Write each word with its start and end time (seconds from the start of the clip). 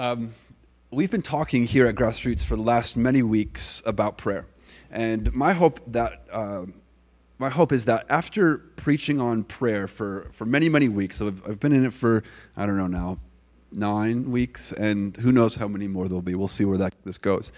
Um, 0.00 0.32
we've 0.90 1.10
been 1.10 1.20
talking 1.20 1.66
here 1.66 1.86
at 1.86 1.94
Grassroots 1.94 2.42
for 2.42 2.56
the 2.56 2.62
last 2.62 2.96
many 2.96 3.22
weeks 3.22 3.82
about 3.84 4.16
prayer. 4.16 4.46
And 4.90 5.30
my 5.34 5.52
hope 5.52 5.78
that. 5.88 6.24
Uh, 6.32 6.64
my 7.36 7.50
hope 7.50 7.70
is 7.72 7.86
that 7.86 8.06
after 8.10 8.58
preaching 8.76 9.18
on 9.18 9.44
prayer 9.44 9.86
for, 9.86 10.28
for 10.32 10.44
many, 10.44 10.68
many 10.68 10.88
weeks, 10.90 11.22
I've, 11.22 11.42
I've 11.46 11.58
been 11.58 11.72
in 11.72 11.86
it 11.86 11.92
for, 11.94 12.22
I 12.54 12.66
don't 12.66 12.76
know 12.76 12.86
now, 12.86 13.18
nine 13.72 14.30
weeks, 14.30 14.72
and 14.72 15.16
who 15.16 15.32
knows 15.32 15.54
how 15.54 15.68
many 15.68 15.88
more 15.88 16.08
there'll 16.08 16.22
be. 16.22 16.34
We'll 16.34 16.48
see 16.48 16.64
where 16.64 16.78
that 16.78 16.94
this 17.04 17.18
goes. 17.18 17.52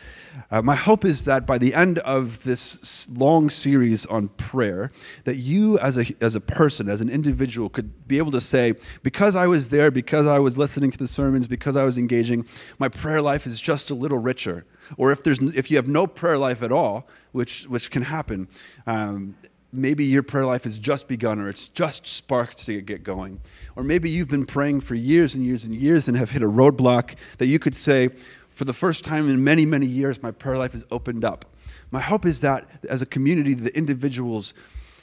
Uh, 0.51 0.63
my 0.63 0.75
hope 0.75 1.05
is 1.05 1.25
that 1.25 1.47
by 1.47 1.59
the 1.59 1.75
end 1.75 1.99
of 2.01 2.43
this 2.45 3.09
long 3.11 3.51
series 3.51 4.07
on 4.07 4.29
prayer, 4.29 4.91
that 5.25 5.37
you 5.37 5.79
as 5.79 5.99
a 5.99 6.05
as 6.21 6.35
a 6.35 6.41
person, 6.41 6.89
as 6.89 7.01
an 7.01 7.09
individual, 7.09 7.69
could 7.69 8.07
be 8.07 8.19
able 8.19 8.33
to 8.33 8.41
say, 8.41 8.75
because 9.03 9.37
I 9.37 9.47
was 9.47 9.69
there, 9.69 9.91
because 9.91 10.27
I 10.27 10.39
was 10.39 10.59
listening 10.59 10.91
to 10.91 10.99
the 10.99 11.09
sermons, 11.09 11.47
because 11.47 11.77
I 11.77 11.85
was 11.85 11.99
engaging, 11.99 12.47
my 12.79 12.89
prayer 12.89 13.23
life 13.23 13.47
is 13.47 13.61
just 13.61 13.91
a 13.91 13.95
little 13.95 14.19
richer. 14.19 14.65
Or 14.97 15.13
if 15.13 15.23
there's 15.23 15.41
if 15.41 15.71
you 15.71 15.77
have 15.77 15.89
no 15.89 16.07
prayer 16.07 16.39
life 16.39 16.63
at 16.63 16.73
all, 16.73 17.09
which 17.33 17.65
which 17.65 17.91
can 17.91 18.03
happen. 18.03 18.49
Um, 18.87 19.37
maybe 19.73 20.05
your 20.05 20.23
prayer 20.23 20.45
life 20.45 20.65
has 20.65 20.79
just 20.79 21.09
begun 21.09 21.41
or 21.41 21.49
it's 21.49 21.69
just 21.69 22.07
sparked 22.07 22.59
to 22.67 22.81
get 22.83 23.03
going. 23.03 23.41
Or 23.75 23.83
maybe 23.83 24.11
you've 24.11 24.29
been 24.29 24.45
praying 24.45 24.83
for 24.83 24.95
years 24.95 25.35
and 25.35 25.45
years 25.45 25.65
and 25.65 25.75
years 25.75 26.09
and 26.09 26.17
have 26.17 26.31
hit 26.31 26.43
a 26.43 26.49
roadblock 26.49 27.17
that 27.39 27.47
you 27.47 27.59
could 27.59 27.75
say, 27.75 28.11
for 28.51 28.67
the 28.67 28.75
first 28.75 29.03
time 29.03 29.31
in 29.31 29.43
many, 29.43 29.65
many 29.65 29.87
years, 29.87 30.23
my 30.23 30.31
prayer 30.31 30.59
life 30.59 30.73
has 30.73 30.85
opened 30.91 31.25
up. 31.25 31.47
My 31.91 32.01
hope 32.01 32.27
is 32.27 32.41
that 32.41 32.69
as 32.89 33.01
a 33.01 33.07
community, 33.07 33.55
the 33.55 33.75
individuals 33.77 34.53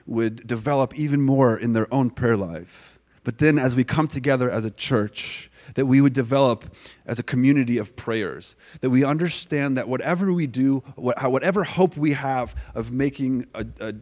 would 0.06 0.46
develop 0.46 0.98
even 0.98 1.22
more 1.22 1.58
in 1.58 1.74
their 1.74 1.92
own 1.94 2.12
prayer 2.12 2.38
life. 2.38 3.00
But 3.24 3.40
then 3.40 3.58
as 3.58 3.76
we 3.76 3.84
come 3.84 4.08
together 4.08 4.50
as 4.50 4.66
a 4.66 4.72
church, 4.72 5.52
that 5.76 5.86
we 5.86 6.02
would 6.02 6.14
develop 6.14 6.74
as 7.06 7.20
a 7.20 7.24
community 7.24 7.78
of 7.78 7.96
prayers, 7.96 8.56
that 8.82 8.90
we 8.90 9.04
understand 9.04 9.78
that 9.78 9.88
whatever 9.88 10.34
we 10.34 10.48
do, 10.48 10.80
whatever 10.96 11.64
hope 11.64 11.96
we 11.96 12.14
have 12.14 12.56
of 12.74 12.92
making 12.92 13.46
a, 13.54 13.66
a 13.80 13.94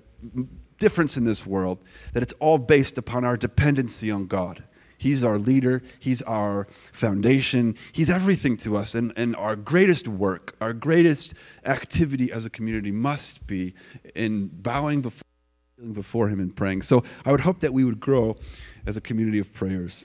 difference 0.79 1.17
in 1.17 1.23
this 1.23 1.45
world, 1.45 1.79
that 2.13 2.23
it's 2.23 2.33
all 2.39 2.57
based 2.57 2.97
upon 2.97 3.25
our 3.25 3.37
dependency 3.37 4.11
on 4.11 4.27
God. 4.27 4.63
He's 4.97 5.23
our 5.23 5.37
leader, 5.37 5.83
He's 5.99 6.21
our 6.23 6.67
foundation, 6.91 7.75
He's 7.91 8.09
everything 8.09 8.57
to 8.57 8.75
us. 8.77 8.95
And, 8.95 9.13
and 9.15 9.35
our 9.35 9.55
greatest 9.55 10.07
work, 10.07 10.55
our 10.59 10.73
greatest 10.73 11.33
activity 11.65 12.31
as 12.31 12.45
a 12.45 12.49
community 12.49 12.91
must 12.91 13.45
be 13.45 13.75
in 14.15 14.47
bowing 14.47 15.01
before, 15.01 15.23
before 15.93 16.29
Him 16.29 16.39
and 16.39 16.55
praying. 16.55 16.81
So 16.81 17.03
I 17.25 17.31
would 17.31 17.41
hope 17.41 17.59
that 17.59 17.73
we 17.73 17.83
would 17.83 17.99
grow 17.99 18.37
as 18.85 18.97
a 18.97 19.01
community 19.01 19.39
of 19.39 19.53
prayers. 19.53 20.03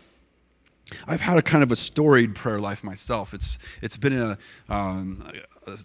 I've 1.06 1.22
had 1.22 1.38
a 1.38 1.42
kind 1.42 1.62
of 1.62 1.72
a 1.72 1.76
storied 1.76 2.34
prayer 2.34 2.58
life 2.58 2.84
myself. 2.84 3.32
It's, 3.32 3.58
it's 3.80 3.96
been 3.96 4.18
a, 4.18 4.38
um, 4.68 5.26
a 5.66 5.78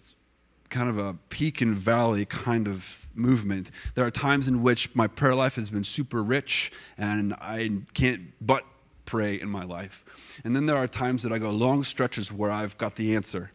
kind 0.70 0.88
of 0.88 0.98
a 0.98 1.14
peak 1.28 1.60
and 1.60 1.74
valley 1.74 2.24
kind 2.24 2.68
of 2.68 3.08
movement. 3.14 3.70
There 3.94 4.04
are 4.04 4.10
times 4.10 4.48
in 4.48 4.62
which 4.62 4.94
my 4.94 5.06
prayer 5.06 5.34
life 5.34 5.56
has 5.56 5.70
been 5.70 5.84
super 5.84 6.22
rich 6.22 6.70
and 6.96 7.34
I 7.34 7.70
can't 7.94 8.32
but 8.40 8.64
pray 9.04 9.40
in 9.40 9.48
my 9.48 9.64
life. 9.64 10.04
And 10.44 10.54
then 10.54 10.66
there 10.66 10.76
are 10.76 10.86
times 10.86 11.22
that 11.22 11.32
I 11.32 11.38
go 11.38 11.50
long 11.50 11.84
stretches 11.84 12.32
where 12.32 12.50
I've 12.50 12.76
got 12.78 12.96
the 12.96 13.16
answer 13.16 13.50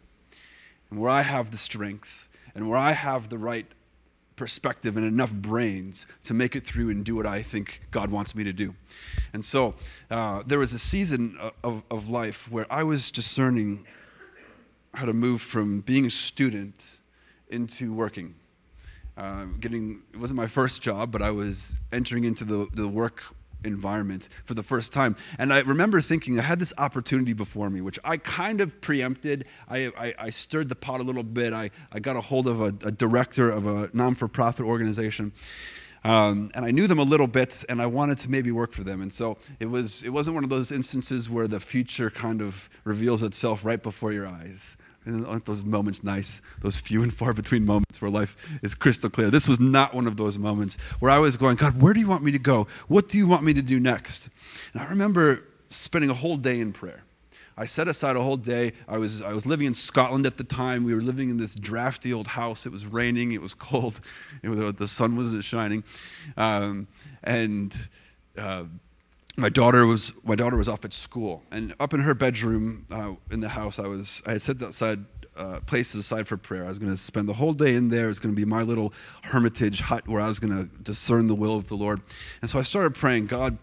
and 0.90 1.00
where 1.00 1.12
I 1.12 1.22
have 1.22 1.52
the 1.52 1.58
strength 1.58 2.28
and 2.56 2.70
where 2.70 2.78
I 2.78 2.92
have 2.92 3.30
the 3.30 3.38
right 3.38 3.68
perspective 4.36 4.98
and 4.98 5.06
enough 5.06 5.32
brains 5.32 6.08
to 6.24 6.34
make 6.34 6.56
it 6.56 6.66
through 6.66 6.90
and 6.90 7.06
do 7.06 7.16
what 7.16 7.28
I 7.28 7.44
think 7.44 7.82
God 7.92 8.10
wants 8.10 8.34
me 8.34 8.44
to 8.44 8.54
do. 8.54 8.74
And 9.32 9.46
so 9.46 9.76
uh, 10.10 10.44
there 10.46 10.60
was 10.60 10.74
a 10.74 10.80
season 10.80 11.38
of, 11.64 11.84
of 11.92 12.10
life 12.10 12.52
where 12.52 12.66
I 12.72 12.84
was 12.84 13.12
discerning 13.12 13.86
how 14.94 15.06
to 15.06 15.14
move 15.14 15.42
from 15.42 15.82
being 15.82 16.06
a 16.06 16.10
student 16.10 17.00
into 17.54 17.94
working. 17.94 18.36
Uh, 19.16 19.46
getting 19.60 20.02
it 20.12 20.18
wasn't 20.18 20.38
my 20.38 20.48
first 20.48 20.82
job, 20.82 21.12
but 21.12 21.22
I 21.22 21.32
was 21.32 21.76
entering 21.92 22.24
into 22.24 22.44
the, 22.44 22.68
the 22.74 22.88
work 22.88 23.22
environment 23.64 24.30
for 24.46 24.54
the 24.54 24.64
first 24.64 24.92
time. 24.92 25.16
And 25.38 25.54
I 25.54 25.62
remember 25.62 26.02
thinking 26.02 26.40
I 26.40 26.44
had 26.44 26.60
this 26.60 26.74
opportunity 26.78 27.34
before 27.34 27.70
me, 27.70 27.82
which 27.82 28.00
I 28.04 28.18
kind 28.18 28.62
of 28.62 28.82
preempted. 28.82 29.46
I, 29.70 29.92
I, 29.98 30.14
I 30.18 30.30
stirred 30.30 30.70
the 30.70 30.76
pot 30.76 31.00
a 31.00 31.04
little 31.04 31.24
bit. 31.24 31.54
I, 31.54 31.70
I 31.92 32.00
got 32.00 32.16
a 32.16 32.22
hold 32.22 32.48
of 32.48 32.62
a, 32.62 32.68
a 32.86 32.92
director 32.92 33.50
of 33.50 33.68
a 33.68 33.90
non 33.94 34.16
for 34.16 34.28
profit 34.28 34.66
organization. 34.66 35.32
Um, 36.04 36.52
and 36.54 36.66
I 36.66 36.72
knew 36.72 36.88
them 36.88 37.00
a 37.00 37.04
little 37.04 37.28
bit, 37.28 37.64
and 37.70 37.82
I 37.82 37.86
wanted 37.86 38.18
to 38.20 38.30
maybe 38.30 38.52
work 38.52 38.74
for 38.74 38.84
them. 38.84 39.02
And 39.02 39.14
so 39.14 39.38
it 39.62 39.68
was. 39.68 40.04
It 40.04 40.10
wasn't 40.10 40.36
one 40.36 40.44
of 40.44 40.50
those 40.50 40.72
instances 40.72 41.30
where 41.30 41.48
the 41.48 41.62
future 41.62 42.10
kind 42.10 42.42
of 42.42 42.70
reveals 42.84 43.24
itself 43.24 43.64
right 43.64 43.82
before 43.82 44.12
your 44.12 44.28
eyes. 44.28 44.76
Aren't 45.06 45.46
those 45.46 45.66
moments 45.66 46.04
nice? 46.04 46.42
Those 46.62 46.78
few 46.78 47.04
and 47.04 47.14
far 47.14 47.34
between 47.34 47.66
moments 47.66 48.02
where 48.02 48.10
life 48.10 48.38
is 48.62 48.74
crystal 48.74 49.10
clear. 49.10 49.30
This 49.30 49.48
was 49.48 49.60
not 49.60 49.94
one 49.94 50.08
of 50.08 50.16
those 50.16 50.38
moments 50.38 50.78
where 51.00 51.12
I 51.12 51.20
was 51.20 51.36
going, 51.36 51.58
God, 51.58 51.82
where 51.82 51.94
do 51.94 52.00
you 52.00 52.08
want 52.08 52.24
me 52.24 52.32
to 52.32 52.40
go? 52.40 52.68
What 52.88 53.10
do 53.10 53.18
you 53.18 53.28
want 53.28 53.44
me 53.44 53.54
to 53.54 53.62
do 53.62 53.80
next? 53.80 54.30
And 54.74 54.82
I 54.82 54.90
remember 54.90 55.44
spending 55.70 56.10
a 56.10 56.14
whole 56.14 56.38
day 56.38 56.60
in 56.60 56.72
prayer. 56.72 57.04
I 57.58 57.66
set 57.66 57.88
aside 57.88 58.16
a 58.16 58.22
whole 58.22 58.38
day. 58.38 58.72
I 58.88 58.98
was, 58.98 59.22
I 59.22 59.34
was 59.34 59.46
living 59.46 59.68
in 59.68 59.76
Scotland 59.76 60.26
at 60.26 60.38
the 60.38 60.44
time. 60.44 60.84
We 60.84 60.96
were 60.96 61.02
living 61.02 61.30
in 61.30 61.38
this 61.38 61.54
drafty 61.54 62.12
old 62.14 62.28
house. 62.28 62.66
It 62.66 62.72
was 62.72 62.86
raining, 62.86 63.34
it 63.34 63.42
was 63.42 63.54
cold, 63.54 64.00
it 64.42 64.50
was, 64.50 64.74
the 64.74 64.88
sun 64.88 65.16
wasn't 65.16 65.44
shining. 65.44 65.84
Um, 66.38 66.88
and 67.24 67.78
uh, 68.38 68.64
my 69.36 69.50
daughter 69.50 69.86
was 69.86 70.14
my 70.24 70.36
daughter 70.36 70.58
was 70.58 70.70
off 70.70 70.86
at 70.86 70.94
school, 70.94 71.44
and 71.52 71.74
up 71.80 71.94
in 71.94 72.00
her 72.02 72.14
bedroom 72.14 72.86
uh, 72.92 73.14
in 73.32 73.40
the 73.40 73.50
house, 73.50 73.80
I 73.80 73.88
was 73.88 74.22
I 74.26 74.34
had 74.34 74.42
set 74.42 74.62
aside 74.62 75.06
uh, 75.36 75.60
places 75.62 75.96
aside 75.96 76.28
for 76.28 76.38
prayer. 76.38 76.66
I 76.66 76.70
was 76.70 76.80
going 76.80 76.92
to 76.92 76.98
spend 76.98 77.28
the 77.28 77.34
whole 77.34 77.54
day 77.54 77.76
in 77.76 77.90
there. 77.90 78.06
It 78.06 78.10
was 78.10 78.20
going 78.20 78.36
to 78.36 78.40
be 78.40 78.46
my 78.46 78.62
little 78.62 78.94
hermitage 79.24 79.82
hut 79.82 80.08
where 80.08 80.22
I 80.22 80.28
was 80.28 80.40
going 80.40 80.56
to 80.56 80.66
discern 80.84 81.28
the 81.28 81.36
will 81.36 81.56
of 81.56 81.68
the 81.68 81.76
Lord. 81.76 82.02
And 82.42 82.50
so 82.50 82.60
I 82.60 82.62
started 82.62 82.94
praying, 82.94 83.28
God, 83.28 83.58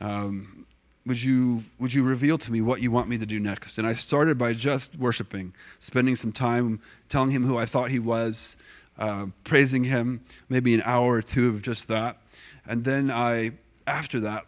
um, 0.00 0.66
would 1.06 1.22
you 1.22 1.62
would 1.78 1.94
you 1.94 2.02
reveal 2.02 2.36
to 2.38 2.52
me 2.52 2.60
what 2.60 2.82
you 2.82 2.90
want 2.90 3.08
me 3.08 3.16
to 3.18 3.26
do 3.26 3.40
next? 3.40 3.78
And 3.78 3.86
I 3.86 3.94
started 3.94 4.36
by 4.36 4.52
just 4.52 4.96
worshiping, 4.96 5.54
spending 5.80 6.16
some 6.16 6.32
time 6.32 6.80
telling 7.08 7.30
Him 7.30 7.44
who 7.44 7.56
I 7.56 7.64
thought 7.64 7.90
He 7.90 7.98
was, 7.98 8.56
uh, 8.98 9.26
praising 9.44 9.84
Him, 9.84 10.20
maybe 10.50 10.74
an 10.74 10.82
hour 10.84 11.14
or 11.14 11.22
two 11.22 11.48
of 11.48 11.62
just 11.62 11.88
that, 11.88 12.18
and 12.66 12.84
then 12.84 13.10
I 13.10 13.52
after 13.86 14.20
that 14.20 14.46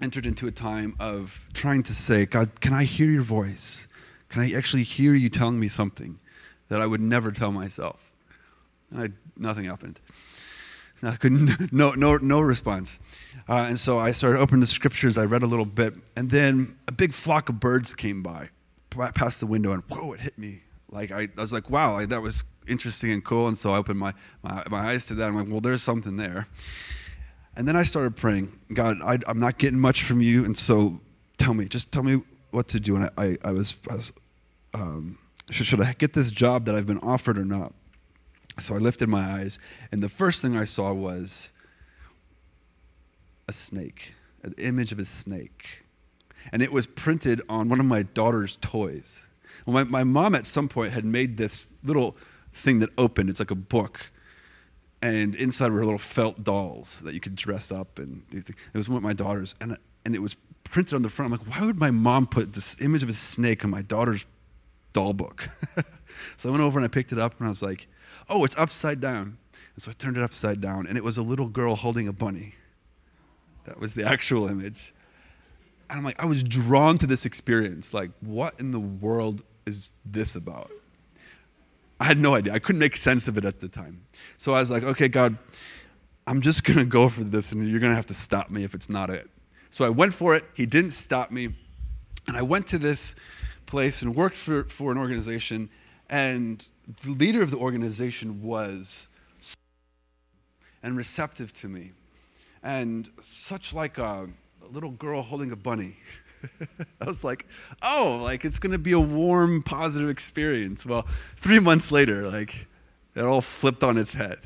entered 0.00 0.26
into 0.26 0.46
a 0.46 0.50
time 0.50 0.94
of 1.00 1.48
trying 1.54 1.82
to 1.84 1.94
say, 1.94 2.26
God, 2.26 2.60
can 2.60 2.72
I 2.72 2.84
hear 2.84 3.10
your 3.10 3.22
voice? 3.22 3.86
Can 4.28 4.42
I 4.42 4.52
actually 4.52 4.82
hear 4.82 5.14
you 5.14 5.28
telling 5.28 5.58
me 5.58 5.68
something 5.68 6.18
that 6.68 6.80
I 6.80 6.86
would 6.86 7.00
never 7.00 7.32
tell 7.32 7.52
myself? 7.52 8.12
And 8.90 9.02
I, 9.02 9.08
nothing 9.36 9.64
happened. 9.64 10.00
I 11.02 11.16
couldn't, 11.16 11.72
no, 11.72 11.92
no, 11.92 12.16
no 12.16 12.40
response. 12.40 12.98
Uh, 13.48 13.66
and 13.68 13.78
so 13.78 13.98
I 13.98 14.12
started 14.12 14.40
opening 14.40 14.60
the 14.60 14.66
scriptures. 14.66 15.18
I 15.18 15.24
read 15.24 15.42
a 15.42 15.46
little 15.46 15.64
bit. 15.64 15.94
And 16.16 16.30
then 16.30 16.76
a 16.88 16.92
big 16.92 17.12
flock 17.12 17.48
of 17.48 17.60
birds 17.60 17.94
came 17.94 18.22
by, 18.22 18.50
past 19.14 19.40
the 19.40 19.46
window, 19.46 19.72
and 19.72 19.82
whoa, 19.88 20.12
it 20.12 20.20
hit 20.20 20.38
me. 20.38 20.62
Like, 20.90 21.12
I, 21.12 21.28
I 21.36 21.40
was 21.40 21.52
like, 21.52 21.68
wow, 21.68 21.94
like, 21.94 22.08
that 22.08 22.22
was 22.22 22.44
interesting 22.66 23.10
and 23.12 23.24
cool. 23.24 23.48
And 23.48 23.56
so 23.56 23.70
I 23.70 23.78
opened 23.78 23.98
my, 23.98 24.14
my, 24.42 24.62
my 24.70 24.90
eyes 24.90 25.06
to 25.06 25.14
that. 25.14 25.28
I'm 25.28 25.36
like, 25.36 25.48
well, 25.48 25.60
there's 25.60 25.82
something 25.82 26.16
there. 26.16 26.48
And 27.56 27.66
then 27.66 27.74
I 27.74 27.84
started 27.84 28.16
praying, 28.16 28.52
God, 28.72 28.98
I, 29.02 29.18
am 29.28 29.38
not 29.38 29.56
getting 29.56 29.80
much 29.80 30.02
from 30.02 30.20
you, 30.20 30.44
and 30.44 30.56
so 30.56 31.00
tell 31.38 31.54
me, 31.54 31.64
just 31.64 31.90
tell 31.90 32.02
me 32.02 32.22
what 32.50 32.68
to 32.68 32.80
do. 32.80 32.96
And 32.96 33.04
I, 33.04 33.10
I, 33.16 33.36
I 33.44 33.52
was, 33.52 33.74
I 33.90 33.94
was 33.94 34.12
um, 34.74 35.18
should, 35.50 35.66
should 35.66 35.80
I 35.80 35.94
get 35.94 36.12
this 36.12 36.30
job 36.30 36.66
that 36.66 36.74
I've 36.74 36.86
been 36.86 36.98
offered 36.98 37.38
or 37.38 37.44
not? 37.44 37.72
So 38.58 38.74
I 38.74 38.78
lifted 38.78 39.08
my 39.08 39.40
eyes, 39.40 39.58
and 39.90 40.02
the 40.02 40.08
first 40.08 40.42
thing 40.42 40.56
I 40.56 40.64
saw 40.64 40.92
was 40.92 41.52
a 43.48 43.52
snake, 43.52 44.14
an 44.42 44.54
image 44.58 44.92
of 44.92 44.98
a 44.98 45.04
snake. 45.04 45.82
And 46.52 46.62
it 46.62 46.72
was 46.72 46.86
printed 46.86 47.42
on 47.48 47.68
one 47.68 47.80
of 47.80 47.86
my 47.86 48.02
daughter's 48.02 48.56
toys. 48.60 49.26
My, 49.66 49.84
my 49.84 50.04
mom 50.04 50.34
at 50.34 50.46
some 50.46 50.68
point 50.68 50.92
had 50.92 51.04
made 51.04 51.38
this 51.38 51.68
little 51.82 52.16
thing 52.52 52.78
that 52.80 52.90
opened, 52.96 53.30
it's 53.30 53.40
like 53.40 53.50
a 53.50 53.56
book 53.56 54.10
and 55.02 55.34
inside 55.34 55.72
were 55.72 55.84
little 55.84 55.98
felt 55.98 56.42
dolls 56.42 57.00
that 57.00 57.14
you 57.14 57.20
could 57.20 57.36
dress 57.36 57.70
up 57.70 57.98
and 57.98 58.22
it 58.32 58.54
was 58.74 58.88
one 58.88 58.98
of 58.98 59.02
my 59.02 59.12
daughters 59.12 59.54
and, 59.60 59.76
and 60.04 60.14
it 60.14 60.22
was 60.22 60.36
printed 60.64 60.94
on 60.94 61.02
the 61.02 61.08
front. 61.08 61.32
I'm 61.32 61.38
like 61.38 61.48
why 61.48 61.64
would 61.64 61.78
my 61.78 61.90
mom 61.90 62.26
put 62.26 62.52
this 62.52 62.76
image 62.80 63.02
of 63.02 63.08
a 63.08 63.12
snake 63.12 63.64
on 63.64 63.70
my 63.70 63.82
daughter's 63.82 64.24
doll 64.92 65.12
book? 65.12 65.48
So 66.38 66.48
i 66.48 66.52
went 66.52 66.64
over 66.64 66.78
and 66.78 66.84
i 66.84 66.88
picked 66.88 67.12
it 67.12 67.18
up 67.18 67.38
and 67.38 67.46
i 67.46 67.50
was 67.50 67.62
like 67.62 67.88
oh 68.30 68.44
it's 68.44 68.56
upside 68.56 69.00
down. 69.00 69.36
And 69.74 69.82
so 69.82 69.90
i 69.90 69.94
turned 69.94 70.16
it 70.16 70.22
upside 70.22 70.60
down 70.60 70.86
and 70.86 70.96
it 70.96 71.04
was 71.04 71.18
a 71.18 71.22
little 71.22 71.48
girl 71.48 71.76
holding 71.76 72.08
a 72.08 72.12
bunny. 72.12 72.54
That 73.64 73.78
was 73.78 73.94
the 73.94 74.06
actual 74.06 74.48
image. 74.48 74.94
And 75.90 75.98
i'm 75.98 76.04
like 76.04 76.20
i 76.20 76.24
was 76.24 76.42
drawn 76.42 76.98
to 76.98 77.06
this 77.06 77.26
experience. 77.26 77.92
Like 77.92 78.10
what 78.20 78.58
in 78.58 78.70
the 78.70 78.80
world 78.80 79.42
is 79.66 79.92
this 80.04 80.36
about 80.36 80.70
I 81.98 82.04
had 82.04 82.18
no 82.18 82.34
idea. 82.34 82.52
I 82.52 82.58
couldn't 82.58 82.78
make 82.78 82.96
sense 82.96 83.26
of 83.26 83.38
it 83.38 83.44
at 83.44 83.60
the 83.60 83.68
time. 83.68 84.02
So 84.36 84.54
I 84.54 84.60
was 84.60 84.70
like, 84.70 84.82
okay, 84.82 85.08
God, 85.08 85.38
I'm 86.26 86.40
just 86.40 86.64
going 86.64 86.78
to 86.78 86.84
go 86.84 87.08
for 87.08 87.24
this, 87.24 87.52
and 87.52 87.66
you're 87.68 87.80
going 87.80 87.92
to 87.92 87.96
have 87.96 88.06
to 88.06 88.14
stop 88.14 88.50
me 88.50 88.64
if 88.64 88.74
it's 88.74 88.88
not 88.88 89.10
it. 89.10 89.30
So 89.70 89.84
I 89.84 89.88
went 89.88 90.12
for 90.12 90.34
it. 90.34 90.44
He 90.54 90.66
didn't 90.66 90.92
stop 90.92 91.30
me. 91.30 91.54
And 92.28 92.36
I 92.36 92.42
went 92.42 92.66
to 92.68 92.78
this 92.78 93.14
place 93.66 94.02
and 94.02 94.14
worked 94.14 94.36
for, 94.36 94.64
for 94.64 94.92
an 94.92 94.98
organization, 94.98 95.70
and 96.08 96.66
the 97.02 97.10
leader 97.10 97.42
of 97.42 97.50
the 97.50 97.56
organization 97.56 98.42
was 98.42 99.08
and 100.82 100.96
receptive 100.96 101.52
to 101.52 101.68
me, 101.68 101.92
and 102.62 103.10
such 103.20 103.74
like 103.74 103.98
a, 103.98 104.28
a 104.62 104.68
little 104.70 104.92
girl 104.92 105.22
holding 105.22 105.50
a 105.50 105.56
bunny. 105.56 105.96
I 107.00 107.04
was 107.04 107.24
like, 107.24 107.46
oh, 107.82 108.20
like 108.22 108.44
it's 108.44 108.58
going 108.58 108.72
to 108.72 108.78
be 108.78 108.92
a 108.92 109.00
warm, 109.00 109.62
positive 109.62 110.08
experience. 110.08 110.84
Well, 110.84 111.06
three 111.36 111.60
months 111.60 111.90
later, 111.90 112.28
like 112.28 112.66
it 113.14 113.22
all 113.22 113.40
flipped 113.40 113.82
on 113.82 113.96
its 113.96 114.12
head. 114.12 114.38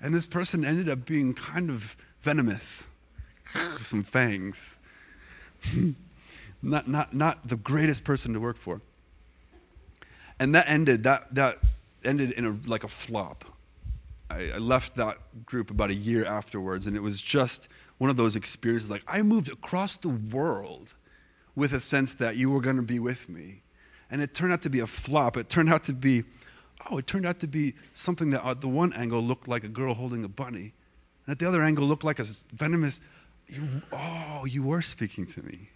And 0.00 0.14
this 0.14 0.26
person 0.26 0.64
ended 0.64 0.88
up 0.88 1.04
being 1.04 1.34
kind 1.34 1.70
of 1.70 1.96
venomous, 2.20 2.86
some 3.80 4.02
fangs. 4.02 4.78
not, 6.62 6.88
not, 6.88 7.14
not 7.14 7.46
the 7.46 7.56
greatest 7.56 8.04
person 8.04 8.32
to 8.32 8.40
work 8.40 8.56
for. 8.56 8.80
And 10.38 10.54
that 10.54 10.68
ended, 10.68 11.02
that, 11.02 11.34
that 11.34 11.58
ended 12.04 12.32
in 12.32 12.44
a, 12.44 12.56
like 12.66 12.84
a 12.84 12.88
flop. 12.88 13.44
I, 14.30 14.50
I 14.54 14.58
left 14.58 14.96
that 14.96 15.18
group 15.44 15.70
about 15.70 15.90
a 15.90 15.94
year 15.94 16.24
afterwards, 16.24 16.86
and 16.86 16.96
it 16.96 17.02
was 17.02 17.20
just 17.20 17.68
one 17.98 18.10
of 18.10 18.16
those 18.16 18.36
experiences 18.36 18.90
like 18.90 19.02
I 19.08 19.22
moved 19.22 19.50
across 19.50 19.96
the 19.96 20.08
world 20.08 20.94
with 21.58 21.72
a 21.72 21.80
sense 21.80 22.14
that 22.14 22.36
you 22.36 22.48
were 22.48 22.60
going 22.60 22.76
to 22.76 22.82
be 22.82 23.00
with 23.00 23.28
me. 23.28 23.62
And 24.12 24.22
it 24.22 24.32
turned 24.32 24.52
out 24.52 24.62
to 24.62 24.70
be 24.70 24.78
a 24.78 24.86
flop. 24.86 25.36
It 25.36 25.50
turned 25.50 25.68
out 25.68 25.82
to 25.84 25.92
be, 25.92 26.22
oh, 26.88 26.98
it 26.98 27.06
turned 27.08 27.26
out 27.26 27.40
to 27.40 27.48
be 27.48 27.74
something 27.94 28.30
that 28.30 28.46
at 28.46 28.60
the 28.60 28.68
one 28.68 28.92
angle 28.92 29.20
looked 29.20 29.48
like 29.48 29.64
a 29.64 29.68
girl 29.68 29.92
holding 29.92 30.24
a 30.24 30.28
bunny. 30.28 30.72
And 31.26 31.32
at 31.32 31.40
the 31.40 31.48
other 31.48 31.60
angle 31.60 31.84
looked 31.84 32.04
like 32.04 32.20
a 32.20 32.26
venomous, 32.52 33.00
you, 33.48 33.82
oh, 33.92 34.44
you 34.48 34.62
were 34.62 34.80
speaking 34.80 35.26
to 35.26 35.42
me. 35.42 35.68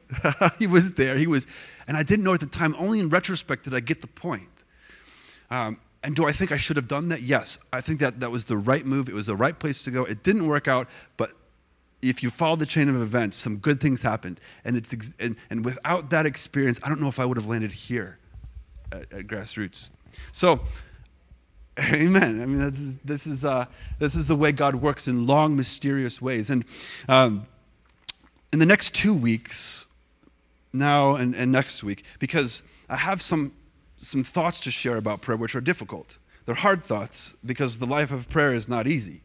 he 0.58 0.66
was 0.66 0.92
there. 0.92 1.16
He 1.16 1.26
was, 1.26 1.46
and 1.88 1.96
I 1.96 2.02
didn't 2.02 2.26
know 2.26 2.34
at 2.34 2.40
the 2.40 2.46
time. 2.46 2.76
Only 2.78 3.00
in 3.00 3.08
retrospect 3.08 3.64
did 3.64 3.74
I 3.74 3.80
get 3.80 4.02
the 4.02 4.08
point. 4.08 4.50
Um, 5.50 5.80
and 6.04 6.14
do 6.14 6.26
I 6.26 6.32
think 6.32 6.52
I 6.52 6.58
should 6.58 6.76
have 6.76 6.88
done 6.88 7.08
that? 7.08 7.22
Yes. 7.22 7.58
I 7.72 7.80
think 7.80 8.00
that 8.00 8.20
that 8.20 8.30
was 8.30 8.44
the 8.44 8.58
right 8.58 8.84
move. 8.84 9.08
It 9.08 9.14
was 9.14 9.26
the 9.26 9.36
right 9.36 9.58
place 9.58 9.82
to 9.84 9.90
go. 9.90 10.04
It 10.04 10.22
didn't 10.22 10.46
work 10.46 10.68
out, 10.68 10.88
but 11.16 11.32
if 12.02 12.22
you 12.22 12.30
follow 12.30 12.56
the 12.56 12.66
chain 12.66 12.88
of 12.88 13.00
events, 13.00 13.36
some 13.36 13.56
good 13.56 13.80
things 13.80 14.02
happened. 14.02 14.40
And, 14.64 14.76
it's, 14.76 14.92
and, 15.20 15.36
and 15.48 15.64
without 15.64 16.10
that 16.10 16.26
experience, 16.26 16.80
I 16.82 16.88
don't 16.88 17.00
know 17.00 17.08
if 17.08 17.20
I 17.20 17.24
would 17.24 17.36
have 17.36 17.46
landed 17.46 17.72
here 17.72 18.18
at, 18.90 19.12
at 19.12 19.26
Grassroots. 19.28 19.90
So, 20.32 20.60
amen. 21.78 22.42
I 22.42 22.46
mean, 22.46 22.58
this 22.58 22.78
is, 22.78 22.96
this, 22.98 23.26
is, 23.26 23.44
uh, 23.44 23.66
this 24.00 24.14
is 24.16 24.26
the 24.26 24.36
way 24.36 24.50
God 24.52 24.74
works 24.74 25.06
in 25.06 25.26
long, 25.26 25.56
mysterious 25.56 26.20
ways. 26.20 26.50
And 26.50 26.64
um, 27.08 27.46
in 28.52 28.58
the 28.58 28.66
next 28.66 28.94
two 28.94 29.14
weeks, 29.14 29.86
now 30.72 31.14
and, 31.14 31.34
and 31.34 31.52
next 31.52 31.84
week, 31.84 32.04
because 32.18 32.64
I 32.88 32.96
have 32.96 33.22
some, 33.22 33.52
some 33.98 34.24
thoughts 34.24 34.60
to 34.60 34.70
share 34.70 34.96
about 34.96 35.22
prayer 35.22 35.36
which 35.36 35.54
are 35.54 35.60
difficult. 35.60 36.18
They're 36.46 36.54
hard 36.56 36.82
thoughts 36.82 37.36
because 37.44 37.78
the 37.78 37.86
life 37.86 38.10
of 38.10 38.28
prayer 38.28 38.52
is 38.52 38.68
not 38.68 38.88
easy. 38.88 39.22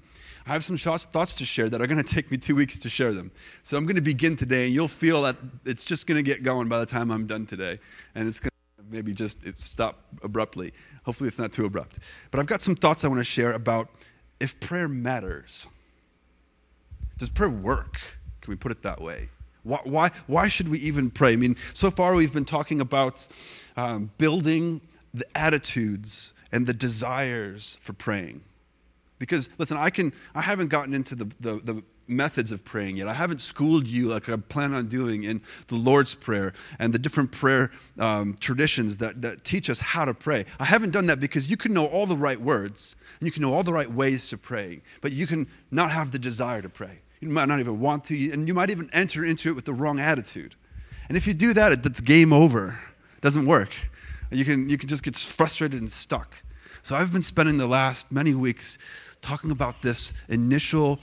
I 0.47 0.53
have 0.53 0.63
some 0.63 0.77
thoughts 0.77 1.35
to 1.35 1.45
share 1.45 1.69
that 1.69 1.81
are 1.81 1.87
going 1.87 2.01
to 2.01 2.15
take 2.15 2.31
me 2.31 2.37
two 2.37 2.55
weeks 2.55 2.79
to 2.79 2.89
share 2.89 3.13
them. 3.13 3.31
So 3.63 3.75
I'm 3.75 3.85
going 3.85 3.97
to 3.97 4.01
begin 4.01 4.37
today, 4.37 4.65
and 4.65 4.73
you'll 4.73 4.87
feel 4.87 5.21
that 5.23 5.35
it's 5.65 5.83
just 5.83 6.07
going 6.07 6.15
to 6.15 6.23
get 6.23 6.41
going 6.41 6.69
by 6.69 6.79
the 6.79 6.85
time 6.85 7.11
I'm 7.11 7.27
done 7.27 7.45
today. 7.45 7.79
And 8.15 8.29
it's 8.29 8.39
going 8.39 8.51
to 8.77 8.83
maybe 8.89 9.11
just 9.13 9.39
stop 9.59 10.03
abruptly. 10.23 10.71
Hopefully, 11.03 11.27
it's 11.27 11.37
not 11.37 11.51
too 11.51 11.65
abrupt. 11.65 11.99
But 12.31 12.39
I've 12.39 12.45
got 12.45 12.61
some 12.61 12.75
thoughts 12.75 13.03
I 13.03 13.09
want 13.09 13.19
to 13.19 13.25
share 13.25 13.51
about 13.51 13.89
if 14.39 14.57
prayer 14.61 14.87
matters. 14.87 15.67
Does 17.17 17.27
prayer 17.27 17.49
work? 17.49 17.99
Can 18.39 18.51
we 18.51 18.55
put 18.55 18.71
it 18.71 18.83
that 18.83 19.01
way? 19.01 19.27
Why, 19.63 19.79
why, 19.83 20.11
why 20.27 20.47
should 20.47 20.69
we 20.69 20.79
even 20.79 21.09
pray? 21.09 21.33
I 21.33 21.35
mean, 21.35 21.57
so 21.73 21.91
far 21.91 22.15
we've 22.15 22.33
been 22.33 22.45
talking 22.45 22.79
about 22.79 23.27
um, 23.75 24.11
building 24.17 24.79
the 25.13 25.25
attitudes 25.37 26.31
and 26.53 26.65
the 26.65 26.73
desires 26.73 27.77
for 27.81 27.91
praying. 27.91 28.43
Because, 29.19 29.49
listen, 29.57 29.77
I, 29.77 29.89
can, 29.89 30.13
I 30.35 30.41
haven't 30.41 30.67
gotten 30.67 30.93
into 30.93 31.15
the, 31.15 31.25
the, 31.39 31.59
the 31.63 31.83
methods 32.07 32.51
of 32.51 32.63
praying 32.63 32.97
yet. 32.97 33.07
I 33.07 33.13
haven't 33.13 33.41
schooled 33.41 33.87
you 33.87 34.07
like 34.07 34.29
I 34.29 34.35
plan 34.37 34.73
on 34.73 34.87
doing 34.87 35.23
in 35.23 35.41
the 35.67 35.75
Lord's 35.75 36.15
Prayer 36.15 36.53
and 36.79 36.93
the 36.93 36.99
different 36.99 37.31
prayer 37.31 37.71
um, 37.99 38.35
traditions 38.39 38.97
that, 38.97 39.21
that 39.21 39.43
teach 39.43 39.69
us 39.69 39.79
how 39.79 40.05
to 40.05 40.13
pray. 40.13 40.45
I 40.59 40.65
haven't 40.65 40.91
done 40.91 41.07
that 41.07 41.19
because 41.19 41.49
you 41.49 41.57
can 41.57 41.73
know 41.73 41.85
all 41.85 42.05
the 42.05 42.17
right 42.17 42.39
words 42.39 42.95
and 43.19 43.27
you 43.27 43.31
can 43.31 43.41
know 43.41 43.53
all 43.53 43.63
the 43.63 43.73
right 43.73 43.91
ways 43.91 44.29
to 44.29 44.37
pray, 44.37 44.81
but 45.01 45.11
you 45.11 45.27
can 45.27 45.47
not 45.71 45.91
have 45.91 46.11
the 46.11 46.19
desire 46.19 46.61
to 46.61 46.69
pray. 46.69 46.99
You 47.19 47.29
might 47.29 47.47
not 47.47 47.59
even 47.59 47.79
want 47.79 48.05
to, 48.05 48.31
and 48.31 48.47
you 48.47 48.53
might 48.53 48.69
even 48.69 48.89
enter 48.93 49.25
into 49.25 49.49
it 49.49 49.53
with 49.53 49.65
the 49.65 49.73
wrong 49.73 49.99
attitude. 49.99 50.55
And 51.07 51.17
if 51.17 51.25
you 51.25 51.33
do 51.33 51.53
that, 51.53 51.85
it's 51.85 52.01
game 52.01 52.31
over. 52.31 52.79
It 53.15 53.21
doesn't 53.21 53.45
work. 53.45 53.73
You 54.29 54.45
can, 54.45 54.69
you 54.69 54.77
can 54.77 54.89
just 54.89 55.03
get 55.03 55.15
frustrated 55.15 55.81
and 55.81 55.91
stuck. 55.91 56.35
So 56.87 56.95
I've 56.95 57.11
been 57.11 57.21
spending 57.21 57.57
the 57.57 57.67
last 57.67 58.13
many 58.13 58.33
weeks 58.33 58.77
talking 59.21 59.51
about 59.51 59.81
this 59.81 60.13
initial, 60.29 61.01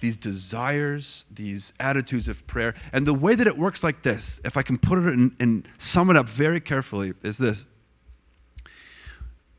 these 0.00 0.16
desires, 0.16 1.24
these 1.30 1.72
attitudes 1.78 2.26
of 2.26 2.44
prayer. 2.48 2.74
And 2.92 3.06
the 3.06 3.14
way 3.14 3.36
that 3.36 3.46
it 3.46 3.56
works 3.56 3.84
like 3.84 4.02
this, 4.02 4.40
if 4.44 4.56
I 4.56 4.62
can 4.62 4.76
put 4.76 4.98
it 4.98 5.06
in, 5.06 5.36
and 5.38 5.68
sum 5.78 6.10
it 6.10 6.16
up 6.16 6.28
very 6.28 6.58
carefully, 6.58 7.12
is 7.22 7.38
this. 7.38 7.64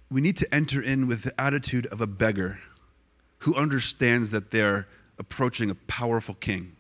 We 0.09 0.19
need 0.19 0.35
to 0.35 0.53
enter 0.53 0.81
in 0.81 1.07
with 1.07 1.21
the 1.21 1.39
attitude 1.39 1.85
of 1.85 2.01
a 2.01 2.07
beggar 2.07 2.59
who 3.38 3.56
understands 3.56 4.31
that 4.31 4.51
they're 4.51 4.89
approaching 5.18 5.69
a 5.69 5.75
powerful 5.75 6.35
king. 6.35 6.75